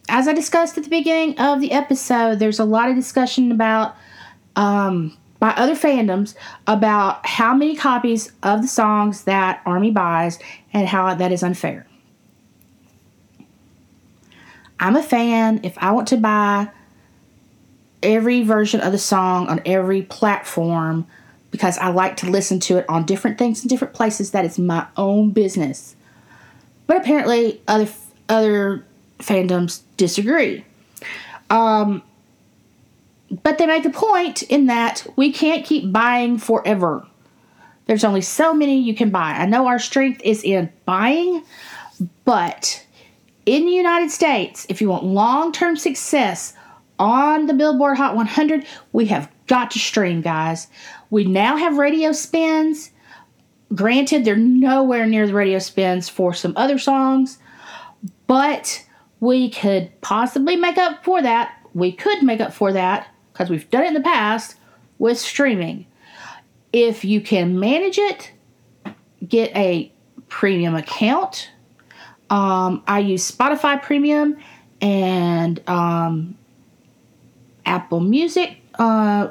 [0.09, 3.97] as I discussed at the beginning of the episode, there's a lot of discussion about
[4.57, 6.35] um by other fandoms
[6.67, 10.39] about how many copies of the songs that Army buys
[10.73, 11.87] and how that is unfair.
[14.81, 15.61] I'm a fan.
[15.63, 16.71] If I want to buy
[18.03, 21.07] every version of the song on every platform
[21.51, 24.59] because I like to listen to it on different things in different places, that is
[24.59, 25.95] my own business.
[26.87, 27.89] But apparently, other
[28.31, 28.83] other
[29.19, 30.65] fandoms disagree.
[31.51, 32.03] Um,
[33.43, 37.07] but they make a point in that we can't keep buying forever.
[37.87, 39.33] There's only so many you can buy.
[39.33, 41.45] I know our strength is in buying,
[42.25, 42.85] but
[43.47, 46.55] in the United States, if you want long term success
[46.99, 50.69] on the Billboard Hot 100, we have got to stream, guys.
[51.11, 52.91] We now have radio spins.
[53.75, 57.39] Granted, they're nowhere near the radio spins for some other songs,
[58.27, 58.85] but
[59.21, 61.59] we could possibly make up for that.
[61.75, 64.57] We could make up for that because we've done it in the past
[64.99, 65.87] with streaming.
[66.73, 68.31] If you can manage it,
[69.29, 69.93] get a
[70.29, 71.51] premium account.
[72.31, 74.39] Um, I use Spotify Premium
[74.81, 76.39] and um,
[77.67, 79.29] Apple Music uh,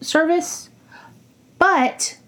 [0.00, 0.70] service.
[1.58, 2.18] But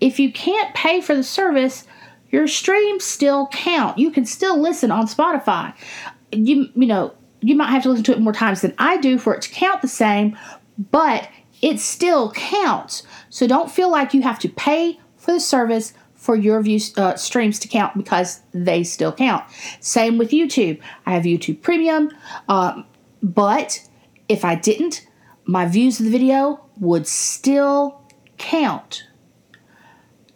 [0.00, 1.84] if you can't pay for the service,
[2.30, 3.98] your streams still count.
[3.98, 5.74] You can still listen on Spotify.
[6.30, 9.18] You you know, you might have to listen to it more times than I do
[9.18, 10.36] for it to count the same,
[10.78, 11.28] but
[11.60, 13.02] it still counts.
[13.30, 17.16] So don't feel like you have to pay for the service for your views uh,
[17.16, 19.44] streams to count because they still count.
[19.80, 20.80] Same with YouTube.
[21.06, 22.10] I have YouTube Premium,
[22.48, 22.84] um,
[23.22, 23.88] but
[24.28, 25.06] if I didn't,
[25.44, 28.02] my views of the video would still
[28.36, 29.04] count.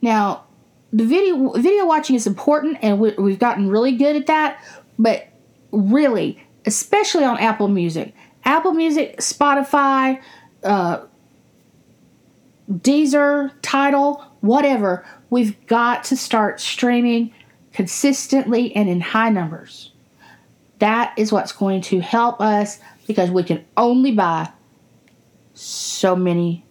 [0.00, 0.44] Now,
[0.92, 4.62] the video video watching is important, and we, we've gotten really good at that.
[4.98, 5.28] But
[5.72, 8.14] really, especially on Apple Music,
[8.44, 10.20] Apple Music, Spotify,
[10.64, 11.04] uh,
[12.70, 17.32] Deezer, Tidal, whatever, we've got to start streaming
[17.72, 19.92] consistently and in high numbers.
[20.78, 24.50] That is what's going to help us because we can only buy
[25.54, 26.64] so many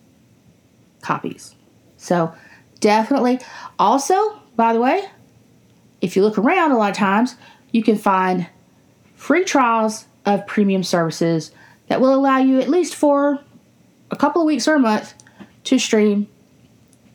[1.01, 1.55] copies.
[1.97, 2.33] So
[2.79, 3.39] definitely.
[3.79, 5.05] Also, by the way,
[6.01, 7.35] if you look around a lot of times,
[7.71, 8.47] you can find
[9.15, 11.51] free trials of premium services
[11.87, 13.39] that will allow you at least for
[14.11, 15.13] a couple of weeks or a month
[15.63, 16.27] to stream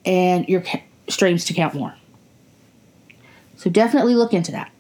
[0.04, 1.94] and your ca- streams to count more.
[3.56, 4.70] So definitely look into that.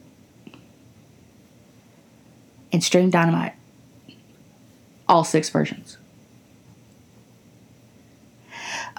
[2.72, 3.54] And stream Dynamite.
[5.08, 5.98] All six versions.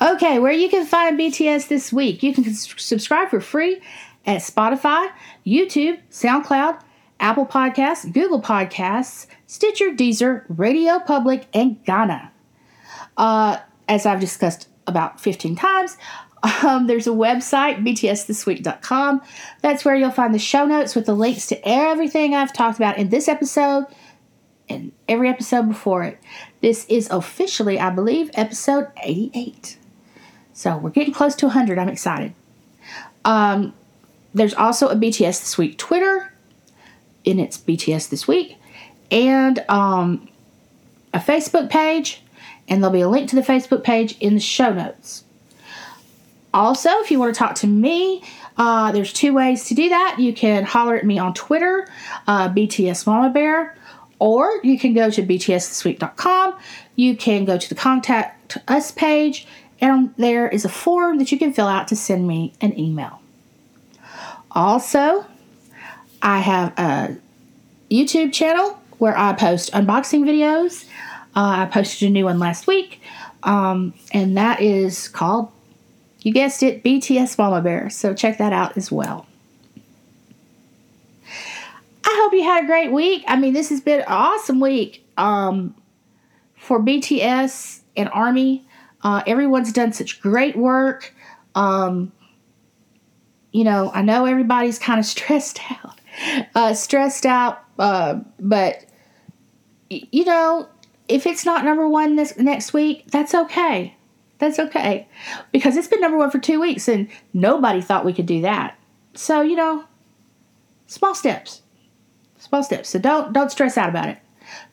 [0.01, 2.21] Okay, where you can find BTS this week.
[2.23, 3.81] You can subscribe for free
[4.25, 5.09] at Spotify,
[5.45, 6.79] YouTube, SoundCloud,
[7.19, 12.31] Apple Podcasts, Google Podcasts, Stitcher, Deezer, Radio Public, and Ghana.
[13.17, 13.57] Uh,
[13.87, 15.97] as I've discussed about 15 times,
[16.63, 19.21] um, there's a website, btsthisweek.com.
[19.61, 22.97] That's where you'll find the show notes with the links to everything I've talked about
[22.97, 23.85] in this episode
[24.69, 26.19] and every episode before it.
[26.61, 29.77] This is officially, I believe, episode 88.
[30.53, 31.79] So we're getting close to 100.
[31.79, 32.33] I'm excited.
[33.25, 33.73] Um,
[34.33, 36.33] there's also a BTS This Week Twitter,
[37.31, 38.57] and it's BTS This Week,
[39.11, 40.27] and um,
[41.13, 42.21] a Facebook page,
[42.67, 45.23] and there'll be a link to the Facebook page in the show notes.
[46.53, 48.23] Also, if you want to talk to me,
[48.57, 50.17] uh, there's two ways to do that.
[50.19, 51.87] You can holler at me on Twitter,
[52.25, 53.77] uh, BTS Mama Bear,
[54.19, 56.55] or you can go to btsthisweek.com.
[56.95, 59.45] You can go to the contact us page
[59.79, 63.21] and there is a form that you can fill out to send me an email.
[64.51, 65.25] Also,
[66.21, 67.17] I have a
[67.89, 70.85] YouTube channel where I post unboxing videos.
[71.35, 73.01] Uh, I posted a new one last week,
[73.43, 75.51] um, and that is called,
[76.21, 77.89] you guessed it, BTS Mama Bear.
[77.89, 79.27] So check that out as well.
[82.03, 83.23] I hope you had a great week.
[83.27, 85.75] I mean, this has been an awesome week um,
[86.55, 88.65] for BTS and Army.
[89.03, 91.13] Uh, everyone's done such great work.
[91.53, 92.11] Um,
[93.51, 95.96] you know, I know everybody's kind of stressed out,
[96.55, 98.85] uh, stressed out, uh, but
[99.89, 100.67] you know,
[101.07, 103.95] if it's not number one this next week, that's okay.
[104.39, 105.07] That's okay
[105.51, 108.77] because it's been number one for two weeks and nobody thought we could do that.
[109.15, 109.85] So you know,
[110.85, 111.61] small steps,
[112.37, 112.89] small steps.
[112.89, 114.19] So don't don't stress out about it,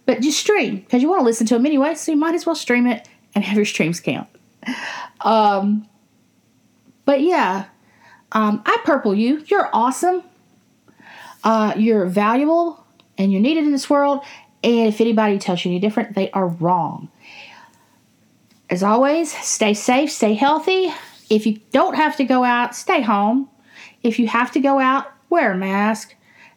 [0.05, 1.95] but just stream because you want to listen to them anyway.
[1.95, 4.29] So you might as well stream it and have your streams count.
[5.23, 5.89] Um,
[7.05, 7.67] but yeah,
[8.33, 9.45] um, I purple you.
[9.47, 10.23] You're awesome.
[11.45, 12.85] Uh, you're valuable
[13.17, 14.25] and you're needed in this world.
[14.63, 17.11] And if anybody tells you any different, they are wrong.
[18.71, 20.93] As always, stay safe, stay healthy.
[21.29, 23.51] If you don't have to go out, stay home.
[24.03, 26.15] If you have to go out, wear a mask.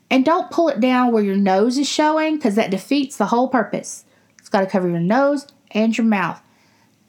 [0.10, 3.50] And don't pull it down where your nose is showing because that defeats the whole
[3.50, 4.06] purpose.
[4.40, 6.42] It's got to cover your nose and your mouth.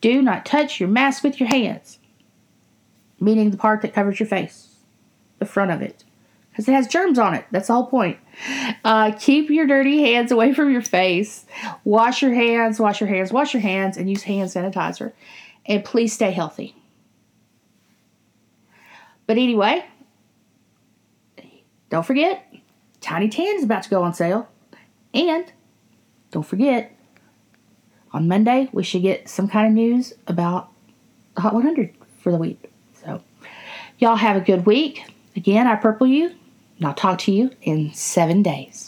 [0.00, 1.98] Do not touch your mask with your hands,
[3.20, 4.76] meaning the part that covers your face,
[5.38, 6.04] the front of it,
[6.58, 7.44] because it has germs on it.
[7.52, 8.18] That's the whole point.
[8.84, 11.46] Uh, keep your dirty hands away from your face.
[11.84, 15.12] Wash your hands, wash your hands, wash your hands, and use hand sanitizer.
[15.66, 16.74] And please stay healthy.
[19.28, 19.84] But anyway,
[21.90, 22.52] don't forget,
[23.00, 24.48] Tiny Tan is about to go on sale.
[25.14, 25.52] And
[26.32, 26.92] don't forget,
[28.12, 30.72] on Monday, we should get some kind of news about
[31.36, 32.68] Hot 100 for the week.
[33.04, 33.22] So,
[34.00, 35.04] y'all have a good week.
[35.36, 36.34] Again, I purple you,
[36.78, 38.87] and I'll talk to you in seven days.